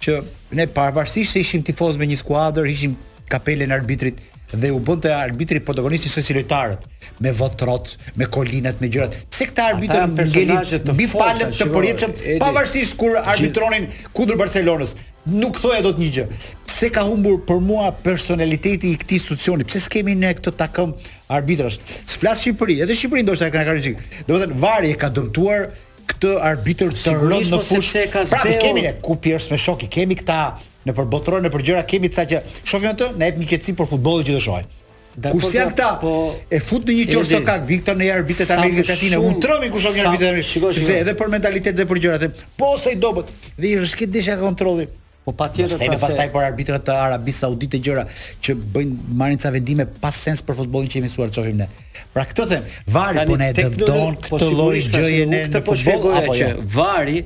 [0.00, 0.16] që
[0.58, 2.94] ne pavarësisht se ishim tifoz me një skuadër, ishim
[3.30, 4.20] kapelen arbitrit
[4.50, 6.88] dhe u bën te arbitri protagonisti se si lojtarët
[7.22, 9.14] me votrot, me kolinat, me gjërat.
[9.30, 13.86] Se këta arbitër ngelin mbi palët të përjetshëm pavarësisht kur arbitronin
[14.16, 14.96] kundër Barcelonës.
[15.30, 16.24] Nuk thoya dot një gjë.
[16.66, 19.66] Pse ka humbur për mua personaliteti i këtij institucioni?
[19.68, 20.96] Pse skemi ne këtë takëm
[21.36, 21.76] arbitrash?
[22.08, 24.00] S'flas Shqipëri, edhe Shqipëri ndoshta ka karrizik.
[24.30, 25.68] Domethën vari e ka dëmtuar
[26.08, 27.94] këtë arbitër të rënd në po, fush.
[28.32, 30.38] Pra kemi ne kupi është me shok, i kemi këta
[30.88, 34.28] në për në përgjëra gjëra kemi ca që shohim atë, na jep miqësi për futbollin
[34.30, 34.70] që do shohim.
[35.20, 35.88] Kur si këta?
[36.00, 36.10] po,
[36.54, 39.96] e fut në një qosh sok Viktor në arbitrat Amerikës Latine, u tromi kur shoh
[39.96, 40.78] një arbitër Amerikës.
[40.78, 42.42] Sepse edhe për mentalitet dhe për gjërat.
[42.60, 43.32] Po se i dobët.
[43.58, 44.86] Dhe i rishkit disha kontrolli.
[45.30, 48.02] Po patjetër, pastaj pas pas por arbitrat e Arabisë Saudite gjëra
[48.42, 51.68] që bëjnë marrin ca vendime pa sens për futbollin që jemi suar çohim ne.
[52.14, 52.66] Pra këtë them,
[52.96, 56.56] vari po ne e dëmton këtë po lloj gjëje në këtë futboll apo që jo?
[56.74, 57.20] vari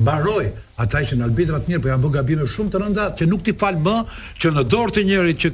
[0.00, 0.46] mbaroi
[0.80, 3.42] ata që në arbitra të mirë po janë bërë gabime shumë të rënda që nuk
[3.44, 3.98] ti fal më
[4.40, 5.50] që në dorë të njëri që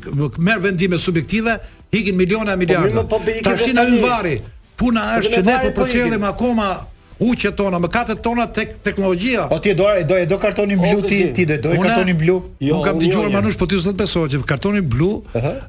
[0.46, 1.56] merr vendime subjektive
[1.92, 3.04] Higin miliona po miliarda.
[3.42, 4.40] Tashin ajo varri.
[4.76, 6.68] Puna po është që ne po, po përcjellim akoma
[7.18, 9.46] uqet tona, mëkatet tona tek teknologjia.
[9.48, 12.16] Po ti do e do e do kartonin blu ti ti do e do kartonin
[12.16, 12.36] blu.
[12.60, 15.22] Jo, nuk kam dëgjuar më po ti s'do të besoj që kartoni blu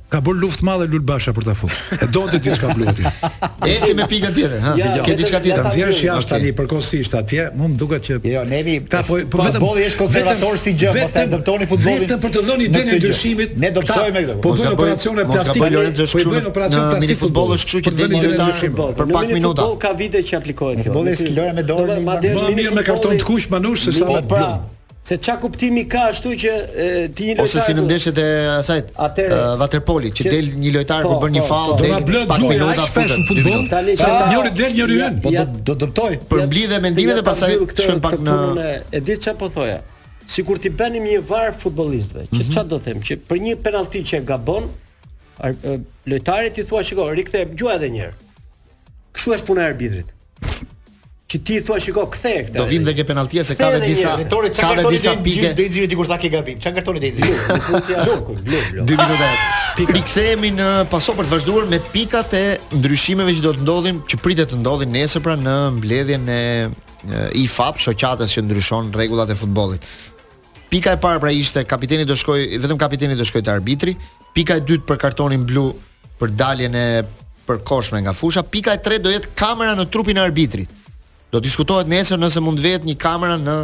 [0.09, 1.79] ka bër luftë të madhe Lulbasha për ta futur.
[2.01, 3.05] E do të ti blu ti.
[3.67, 4.73] Eci me pikën tjetër, ha.
[5.07, 8.81] Ke diçka tjetër, nxjerrsh jashtë tani përkohësisht atje, më duket që Jo, nevi.
[8.91, 12.03] Ta po po vetëm bolli është konservator si gjë, pastaj adoptoni futbollin.
[12.03, 13.55] Vetëm për të dhënë idenë ndryshimit.
[13.57, 14.37] Ne do të shojmë me këtë.
[14.43, 15.73] Po bëjnë operacione plastike.
[16.17, 18.79] Po bëjnë operacion plastik futbollit, kështu që të dhënë ndryshim.
[18.99, 19.67] Për pak minuta.
[19.67, 20.83] Futbolli ka vite që aplikohet.
[20.87, 21.97] Futbolli lojë me dorë.
[22.05, 24.47] Më mirë me karton të kuq manush se sa me blu.
[25.07, 26.53] Se ç'a kuptimi ka ashtu që
[27.15, 28.25] ti një lojtar ose si në ndeshjet e
[28.57, 28.81] asaj
[29.61, 31.59] waterpolit që, që del një lojtar po, për bën një po, po.
[31.61, 33.63] faull, Do del blë, pak minuta shpesh në futboll,
[34.03, 36.09] sa njëri del njëri hyn, po do do dëmtoj.
[36.27, 38.35] Përmblidhe mendime dhe pastaj shkojnë pak në
[38.83, 39.79] e di ç'a po thoja.
[40.35, 42.51] Sikur ti bënim një var futbollistëve, që mhm.
[42.51, 44.67] ç'a do them, që për një penalti që gabon,
[46.11, 48.17] lojtarit i thua, shiko, rikthe gjua edhe një herë.
[49.37, 50.11] është puna e arbitrit.
[51.27, 52.55] Çi ti thua shiko kthe këtë.
[52.55, 55.49] Do vim dhe ke penaltie se ka dhe disa territori çka disa pike.
[55.57, 56.55] Dhe xhiri dikur tha ke gabim.
[56.59, 58.77] Çka kartoni dhe xhiri.
[58.87, 59.27] Dy minuta.
[59.77, 62.45] Pikë kthehemi në paso për të vazhduar me pikat e
[62.79, 66.45] ndryshimeve që do të ndodhin, që pritet të ndodhin nesër pra në mbledhjen e
[67.43, 69.83] IFAP, shoqatës që ndryshon rregullat e futbollit.
[70.71, 73.97] Pika e parë pra ishte kapiteni do shkoj, vetëm kapiteni do shkoj te arbitri.
[74.35, 75.67] Pika e dytë për kartonin blu
[76.19, 76.87] për daljen e
[77.47, 78.43] përkohshme nga fusha.
[78.47, 80.73] Pika e tretë do jetë kamera në trupin e arbitrit.
[81.29, 83.57] Do diskutohet nesër nëse mund vetë një kamera në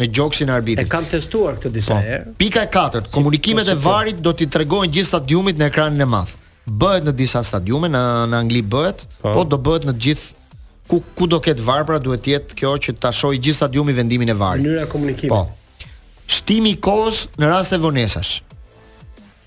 [0.00, 0.86] në gjoksin e arbitrit.
[0.86, 1.98] E kam testuar këtë disa po.
[2.06, 2.34] herë.
[2.38, 3.90] Pika e katërt, si, komunikimet po, e po.
[3.90, 6.30] varit do t'i tregojnë gjithë stadiumit në ekranin e madh.
[6.70, 8.00] Bëhet në disa stadiume në
[8.32, 9.34] në Angli bëhet, pa.
[9.34, 10.56] po do bëhet në të gjithë
[10.90, 13.92] ku ku do ketë var pra duhet të jetë kjo që ta shohë gjithë stadiumi
[13.98, 14.64] vendimin e varit.
[14.64, 15.36] Mënyra e komunikimit.
[15.36, 15.90] Po.
[16.30, 18.32] Shtimi i kohës në rast e vonesash.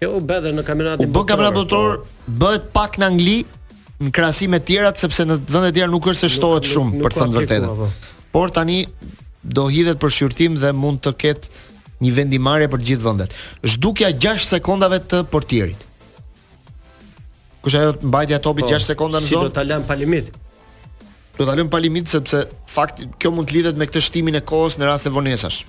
[0.03, 3.39] Kjo u bë edhe në kampionatin botror, bëhet pak në Angli,
[4.03, 6.91] në krahasim me të tjerat sepse në vende të tjera nuk është se shtohet shumë
[6.91, 7.73] nuk, nuk, për të thënë vërtetën.
[7.77, 7.89] Po.
[8.35, 8.77] Por tani
[9.57, 11.63] do hidhet për shqyrtim dhe mund të ketë
[12.03, 13.35] një vendimarrje për të gjithë vendet.
[13.73, 15.83] Zhdukja 6 sekondave të portierit.
[17.63, 19.53] Kush ajo mbajtja e topit 6 po, sekonda në zonë?
[19.53, 20.33] Si do ta lëm pa limit?
[21.37, 24.43] Do ta lëm pa limit sepse fakt kjo mund të lidhet me këtë shtimin e
[24.45, 25.61] kohës në rast po, se vonesash.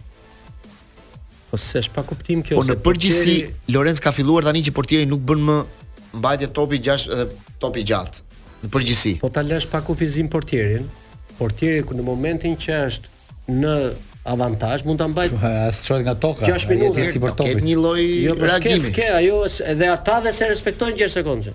[1.53, 2.59] Po s'është pa kuptim kjo.
[2.59, 3.37] Po në përgjithësi
[3.77, 5.59] Lorenz ka filluar tani që portieri nuk bën më
[6.15, 7.27] mbajtje topi 6 dhe
[7.61, 8.23] topi gjatë
[8.65, 9.15] në përgjithësi.
[9.23, 10.87] Po ta lësh pa kufizim portierin.
[11.39, 13.13] Portieri ku në momentin që është
[13.61, 13.75] në
[14.35, 15.39] avantazh mund ta mbajë.
[15.69, 16.47] As çon nga toka.
[16.49, 17.63] 6 minuta si për topin.
[17.67, 18.79] një lloj jo, po reagimi.
[18.79, 19.43] Jo, ske, ajo
[19.75, 21.55] edhe ata dhe se respektojnë 6 sekondë.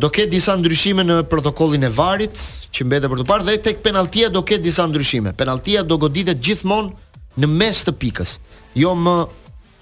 [0.00, 2.36] Do ketë disa ndryshime në protokollin e varit
[2.72, 5.32] që mbetet për të parë dhe tek penaltia do ketë disa ndryshime.
[5.36, 6.94] Penaltia do goditet gjithmonë
[7.40, 8.30] në mes të pikës,
[8.82, 9.18] jo më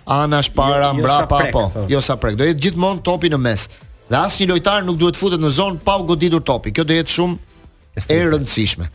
[0.09, 1.73] anash para, jo, jo mbrapa jo po.
[1.93, 2.37] Jo sa prek.
[2.41, 3.67] Do jetë gjithmonë topi në mes.
[4.09, 6.73] Dhe asnjë lojtar nuk duhet futet në zonë pa u goditur topi.
[6.73, 8.89] Kjo do jetë shumë e rëndësishme.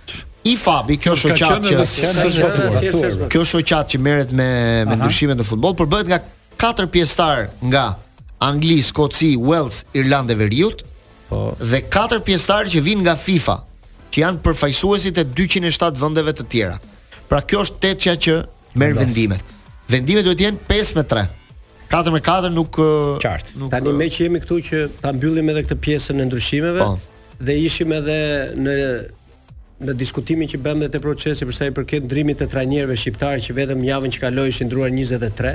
[0.53, 4.47] I Fabi, kjo shoqat që kjo shoqat që merret me
[4.89, 6.23] me ndryshimet në futboll, por bëhet nga
[6.59, 7.85] katër pjesëtar nga
[8.43, 10.81] Angli, Skoci, Wales, Irlandë e Veriut,
[11.29, 13.55] po dhe katër pjesëtar që vijnë nga FIFA,
[14.11, 16.75] që janë përfaqësuesit e 207 vendeve të tjera.
[17.31, 18.35] Pra kjo është tetja që
[18.75, 19.49] merr vendimet
[19.93, 21.23] vendimet duhet të jenë 5 me 3.
[21.93, 23.53] 4 me 4 nuk uh, qartë.
[23.59, 23.71] Nuk...
[23.73, 26.91] Tani uh, më që jemi këtu që ta mbyllim edhe këtë pjesën e ndryshimeve pa.
[26.93, 27.19] Po.
[27.43, 28.19] dhe ishim edhe
[28.63, 28.73] në
[29.83, 33.55] në diskutimin që bëmë te procesi për sa i përket ndrimit të trajnerëve shqiptarë që
[33.57, 35.51] vetëm javën që kaloi ishin ndruar 23.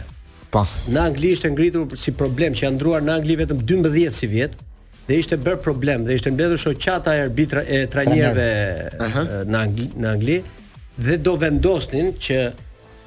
[0.52, 0.64] Po.
[0.92, 4.58] Në Angli ishte ngritur si problem që janë ndruar në Angli vetëm 12 si vjet
[5.08, 8.48] dhe ishte bër problem dhe ishte mbledhur shoqata e arbitrave e trajnerëve
[8.98, 9.32] uh -huh.
[9.52, 10.38] në Angli, në Angli
[11.06, 12.38] dhe do vendosnin që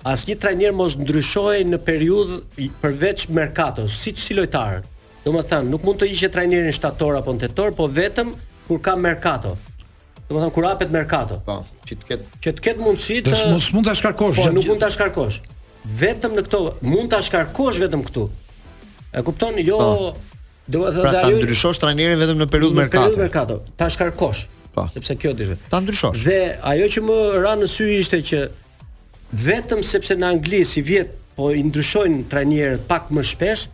[0.02, 4.80] Asnjë trajner mos ndryshoi në periudhë përveç merkatos, siç si lojtar.
[5.22, 8.32] Domethënë, nuk mund të hiqë trajnerin shtator apo tetor, po vetëm
[8.66, 9.52] kur ka merkato.
[10.26, 11.38] Domethënë, kur hapet merkato.
[11.45, 14.49] Po, që të ketë që të ketë mundësi të Dhe mos mund ta shkarkosh gjatë.
[14.49, 15.38] Po, nuk mund ta shkarkosh.
[16.02, 18.26] Vetëm në këto mund ta shkarkosh vetëm këtu.
[19.14, 19.60] E kupton?
[19.70, 19.78] Jo.
[19.78, 20.39] Po.
[20.72, 22.97] Domethënë, pra, ta ndryshosh trajnerin vetëm në periudhë merkato.
[22.97, 24.43] Në periudhë merkato, ta shkarkosh.
[24.74, 24.88] Po.
[24.97, 25.54] Sepse kjo dish.
[25.70, 26.26] Ta ndryshosh.
[26.26, 26.39] Dhe
[26.74, 28.41] ajo që më ra në sy ishte që
[29.36, 33.67] vetëm sepse në Angli si vjet po i ndryshojnë trajnerët pak më shpesh,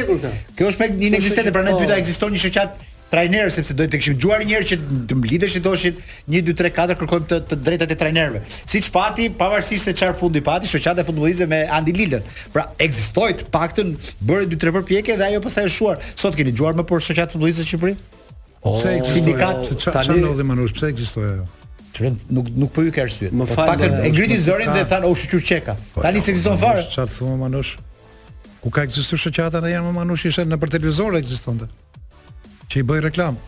[0.57, 1.83] Kjo është pak një po, ekzistente, pra ne po.
[1.85, 4.77] dyta ekziston një shoqata trajnerë sepse do të kishim djuar një herë që
[5.09, 8.41] të mlidhesh të doshit 1 2 3 4 kërkojmë të, të drejtat e trajnerëve.
[8.73, 12.25] Siç pati, pavarësisht se çfarë fundi pati, shoqata e futbollistëve me Andi Lilën.
[12.57, 13.95] Pra, ekzistoi të paktën
[14.29, 16.03] bëre 2 3 përpjekje dhe ajo pastaj është shuar.
[16.25, 18.37] Sot keni djuar më por shoqata e futbollistëve të Shqipërisë?
[18.65, 18.77] Po,
[19.17, 20.75] sindikat, çfarë ndodhi më nush?
[20.77, 21.47] pse ekzistoi ajo?
[21.93, 23.33] Çrën nuk nuk po hyke arsyet.
[23.33, 23.81] Më po fal.
[24.05, 25.75] e ngriti zërin dhe than u shqyr çeka.
[25.95, 26.85] Po, Tani jo, ekziston fare.
[26.91, 27.73] Çfarë thua Manush?
[28.63, 31.69] Ku ka ekzistuar shoqata ndajër me Manush ishte në për televizor ekzistonte.
[32.69, 33.39] Që i bëj reklam.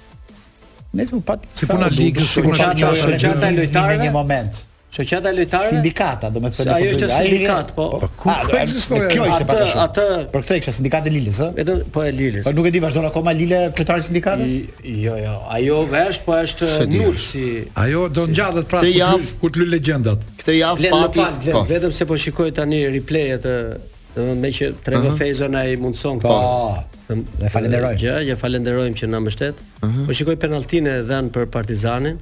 [0.97, 2.72] Nëse u pat si puna ligë, si puna
[3.05, 4.64] shoqata e lojtarëve një moment.
[4.91, 5.74] Shoqata lojtarëve?
[5.74, 6.72] sindikata, do më thënë.
[6.74, 7.84] ajo është sindikat, po.
[8.03, 9.82] Po ku po ekzistoi kjo ishte pak a shumë.
[9.86, 11.49] Atë për këtë ishte sindikati i Lilës, ë?
[11.62, 12.43] Edhe po e Lilës.
[12.49, 14.57] Po nuk e di vazhdon akoma Lila kryetari i sindikatës?
[15.05, 15.34] Jo, jo.
[15.59, 17.45] Ajo vesh, po është nul si.
[17.84, 18.91] Ajo do ngjallet prapë.
[18.91, 20.26] Këtë javë ku të lë legjendat.
[20.43, 21.62] Këtë javë pati Po.
[21.70, 23.78] vetëm se po shikoj tani replay atë të,
[24.16, 26.34] do të thënë që Trevo Fezo na i mundson po.
[26.34, 26.84] këtë.
[27.07, 27.14] Po.
[27.43, 28.03] Ne falenderojmë.
[28.03, 29.55] Gjë, ju falenderojmë që na mbështet.
[29.86, 32.18] Po shikoj penalltinë e dhënë për Partizanin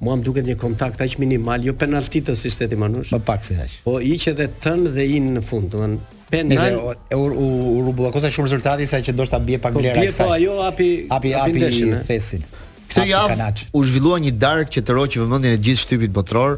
[0.00, 3.10] mua më duket një kontakt aq minimal, jo penalti të sistemit manush.
[3.12, 3.76] Po pak se aq.
[3.84, 5.84] Po i edhe dhe tën dhe i në fund, do
[6.30, 6.56] penal.
[6.56, 10.06] Nëse u u kosa shumë rezultati sa që do të bie pak po, vlera Po
[10.06, 11.68] bie po ajo hapi hapi hapi
[12.08, 12.44] thesin.
[12.90, 16.56] Këtë javë u zhvillua një dark që të roqë vëmëndin e gjithë shtypit botror,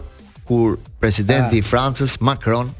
[0.49, 1.68] kur presidenti i ah.
[1.70, 2.70] Francës, Macron,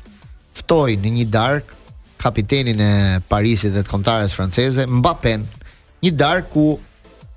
[0.56, 1.74] ftoi në një dark
[2.22, 2.92] kapitenin e
[3.28, 5.42] Parisit dhe të kontarës franceze, mba pen,
[6.06, 6.78] një dark ku,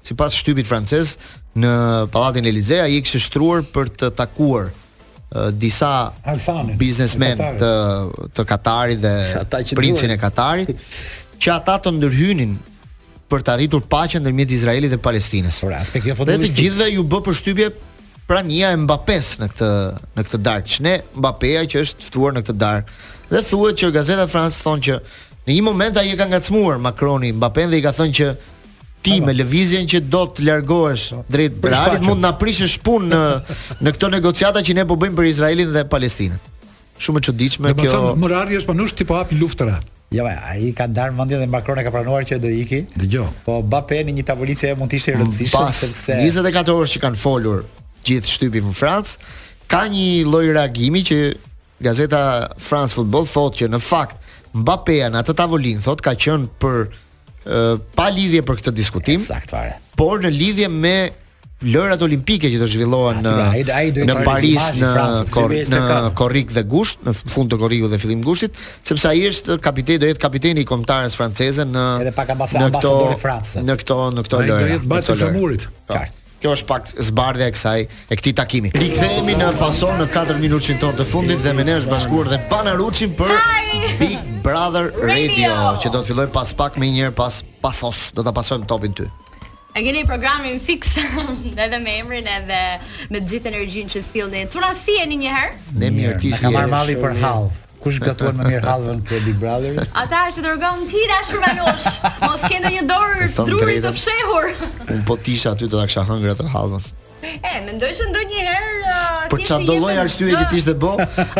[0.06, 1.18] si pas shtypit francez,
[1.60, 1.72] në
[2.12, 4.70] pallatin Elizea ai kishte shtruar për të takuar
[5.58, 5.90] disa
[6.32, 7.72] Alfane, biznesmen të
[8.38, 9.44] të Katarit dhe
[9.76, 10.72] princin e Katarit
[11.42, 12.56] që ata të ndërhynin
[13.32, 15.58] për të arritur paqen ndërmjet Izraelit dhe Palestinës.
[15.64, 16.46] Por aspekti jo fotografik.
[16.52, 17.70] Dhe të gjithëve ju bë përshtypje
[18.30, 19.70] prania e Mbappes në këtë
[20.16, 20.72] në këtë darkë.
[20.76, 23.00] Çne Mbappeja që është ftuar në këtë darkë
[23.34, 24.98] dhe thuhet që gazeta France thonë që
[25.48, 28.30] në një moment ai e ka ngacmuar Macroni Mbappen dhe i ka thënë që
[29.06, 33.94] ti me lëvizjen që do të largohesh drejt Bralit mund na prishësh punë në në
[33.96, 36.40] këto negociata që ne po bëjmë për Izraelin dhe Palestinën.
[37.06, 37.82] Shumë e çuditshme kjo.
[37.82, 39.78] Do të thonë Morari është panush ti po hap luftëra.
[40.14, 42.86] ja, jo, ai ka ndar mendjen dhe Macron e ka pranuar që do iki.
[42.96, 43.28] Dgjoj.
[43.46, 47.02] Po Mbappé në një tavolinë mund të ishte i mm, rëndësishëm sepse 24 orësh që
[47.08, 47.64] kanë folur
[48.06, 49.18] gjithë shtypi në Francë,
[49.70, 51.20] ka një lloj reagimi që
[51.84, 52.22] gazeta
[52.62, 54.22] France Football thotë që në fakt
[54.56, 56.86] Mbappé në atë tavolinë thotë ka qenë për
[57.96, 59.22] pa lidhje për këtë diskutim.
[59.22, 59.78] Saktuar.
[59.98, 60.96] Por në lidhje me
[61.66, 63.34] lojrat olimpike që do zhvillohen në
[64.10, 64.90] në Paris në
[65.72, 70.02] në korrik dhe gusht, në fund të korrikut dhe fillim gushtit, sepse ai është kapiteni
[70.04, 73.56] do jetë kapiteni i kombëtarës franceze në edhe pak i Francës.
[73.66, 74.60] Në këto në këto lojra.
[74.60, 75.68] Ai do jetë bashkë të Murit.
[75.90, 78.72] Qartë kjo është pak zbardhja e kësaj e këtij takimi.
[78.78, 82.38] Rikthehemi në fason në 4 minutën tonë të fundit dhe me ne është bashkuar dhe
[82.52, 83.34] Banaruçi për
[84.02, 88.34] Big Brother Radio, që do të fillojmë pas pak më njëherë pas pasos, do ta
[88.38, 89.10] pasojmë topin ty.
[89.76, 91.00] E keni programin fix
[91.66, 92.62] edhe me emrin edhe
[93.12, 94.46] me gjithë energjinë që sillni.
[94.54, 95.62] Turna si një herë?
[95.82, 97.50] Ne mirë, ti Ka marr malli për hall
[97.86, 99.78] kush gatuan më mirë hallën te Big Brother?
[100.02, 101.88] Ata është dërgojnë ti dashur për manush.
[102.26, 104.50] Mos ke ndonjë dorë drurit të fshehur.
[105.10, 106.84] Po tisha aty do ta kisha hëngrat të hallën.
[107.42, 110.92] E, mendoj se ndonjëherë uh, Po ça do lloj arsye që ti ishte bë,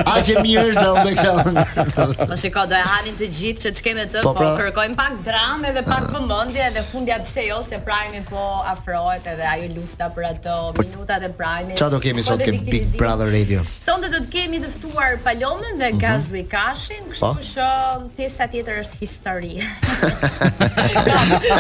[0.02, 1.64] aq e mirë se do të kisha.
[2.30, 4.48] Po shiko, do e hanin të gjithë që çkemë të, po, po pra...
[4.48, 9.28] po kërkojmë pak dramë edhe pak vëmendje edhe fundja pse jo se Prime po afrohet
[9.36, 11.78] edhe ajo lufta për ato po, minutat e Prime.
[11.82, 13.64] Ça do kemi po sot ke Big Brother Radio?
[13.86, 16.50] Sot do të kemi të ftuar Palomën dhe mm -hmm.
[16.50, 17.38] Kashin, kështu po.
[17.52, 19.54] që um, pjesa tjetër është history.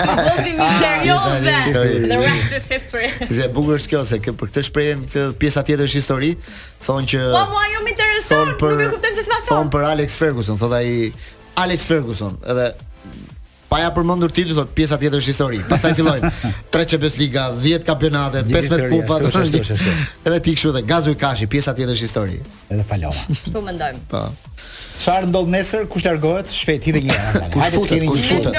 [0.05, 1.53] Po bëni misterioze.
[2.11, 3.09] The rest is history.
[3.38, 6.30] Zë bukur është kjo se se kë, për këtë shprehje këtë pjesa tjetër është histori,
[6.86, 9.51] thonë që Po mua jo më intereson, nuk e kuptoj se çfarë thonë.
[9.51, 10.91] Thonë për Alex Ferguson, thotë ai
[11.66, 12.70] Alex Ferguson, edhe
[13.76, 15.59] pa ja përmendur ti thot pjesa tjetër është histori.
[15.67, 16.30] Pastaj fillojnë
[16.73, 21.49] tre Champions Liga, 10 kampionate, 15 kupa, ashtu Edhe ti kështu edhe Gazu i Kashi,
[21.51, 22.41] pjesa tjetër është histori.
[22.71, 23.26] Edhe falova.
[23.43, 24.05] Kështu mendojmë.
[24.13, 24.21] Po.
[24.95, 25.84] Çfarë ndodh nesër?
[25.91, 26.51] Kush largohet?
[26.55, 27.47] Shpejt hidhe një herë.
[27.51, 28.05] Kush futet?
[28.07, 28.55] Kush futet?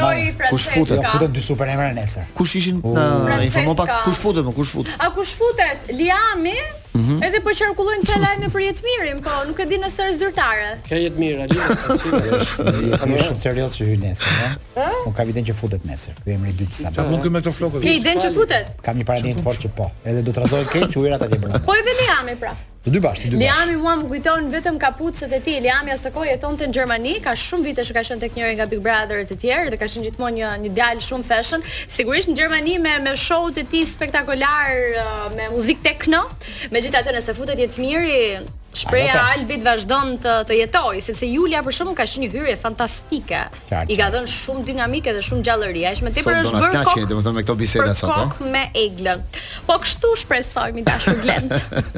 [0.51, 1.09] Kush futet?
[1.15, 2.29] Futen dy super emra nesër.
[2.37, 2.83] Kush ishin?
[2.85, 2.99] Oh.
[3.41, 5.01] Informo pak kush futet, më kush futet?
[5.01, 5.89] A kush futet?
[5.97, 6.59] Liami?
[6.97, 7.23] -hmm.
[7.27, 8.95] Edhe po qarkullojnë ca lajme për jetë
[9.25, 10.69] po nuk e di nëse është zyrtare.
[10.89, 12.93] Ka jetë mirë, a jeni?
[12.97, 14.39] Është një shumë serioz që hyn nesër,
[14.77, 14.85] ha.
[15.07, 16.15] Nuk ka vitën që futet nesër.
[16.25, 16.93] Ky emri dy të sa.
[16.95, 17.83] Po nuk kemë ato flokë.
[17.85, 18.73] Ke që futet?
[18.85, 19.91] Kam një paradinë të fortë që po.
[20.05, 21.61] Edhe do të razojë keq ujërat atje brenda.
[21.67, 22.55] Po edhe ne jamë pra.
[22.87, 23.47] Të dy bashkë, të dy bashkë.
[23.51, 25.57] Liami mua më kujton vetëm kapucët e tij.
[25.65, 28.85] Liami asaj jetonte në Gjermani, ka shumë vite që ka qenë tek njëri nga Big
[28.85, 31.67] Brother të tjerë dhe ka qenë gjithmonë një një djalë shumë fashion.
[31.97, 34.71] Sigurisht në Gjermani me me show-t e tij spektakolar
[35.01, 36.23] uh, me muzikë techno,
[36.71, 39.33] megjithatë nëse futet jetë mirë Shpreja Alba.
[39.41, 43.41] Albit vazhdon të të jetojë, sepse Julia për shkakun ka qenë një hyrje fantastike.
[43.89, 45.85] I ka dhënë shumë dinamikë dhe shumë gjallëri.
[45.89, 47.07] Ai më tepër është bërë kokë.
[47.15, 48.11] Do të me këto biseda sot.
[48.11, 48.27] Eh?
[48.27, 49.23] Kok me Eglën.
[49.69, 51.55] Po kështu shpresojmë dashur Glend.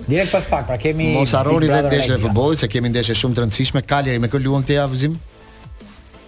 [0.06, 3.44] Direkt pas pak, pra kemi Mos harroni dhe ndeshje futbolli, se kemi ndeshje shumë të
[3.46, 3.82] rëndësishme.
[3.90, 5.10] Kaleri me kë luan këtë javë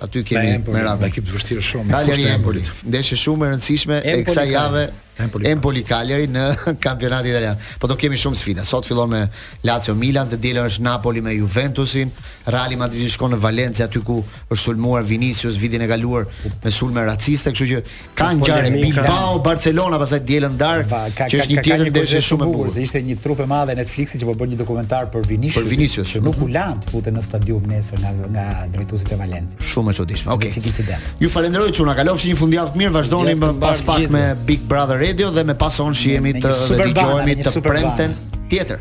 [0.01, 1.93] Aty kemi me radhë ekip të vështirë shumë.
[1.93, 2.63] Kaleri Empoli.
[2.89, 4.85] Ndeshje shumë e rëndësishme e kësaj jave.
[5.23, 6.45] Empoli, Empoli Cagliari në
[6.87, 7.59] kampionat italian.
[7.83, 8.65] Po do kemi shumë sfida.
[8.69, 9.23] Sot fillon me
[9.67, 12.13] Lazio Milan, të dielën është Napoli me Juventusin,
[12.51, 16.27] Real Madrid shkon në Valencia aty ku është sulmuar Vinicius vitin e kaluar
[16.65, 17.83] me sulme raciste, kështu që
[18.19, 20.85] ka ngjarë Bilbao, Barcelona, pastaj dielën ndar,
[21.17, 24.21] që është një tjetër ndeshje shumë e bukur, se ishte një trup e madhe Netflixi
[24.21, 26.47] që po bën një dokumentar për Vinicius, për Vinicius që nuk mhm.
[26.47, 28.47] u lan të futen në stadium nesër nga nga
[28.77, 29.67] drejtuesit e Valencia.
[29.67, 30.39] Shumë e çuditshme.
[30.39, 30.95] Okej.
[31.21, 35.31] Ju falenderoj që na kalofshi një fundjavë mirë, vazhdoni pas pak me Big Brother radio
[35.31, 38.17] dhe me pason shihemi të dëgjohemi të premten
[38.51, 38.79] tjetër.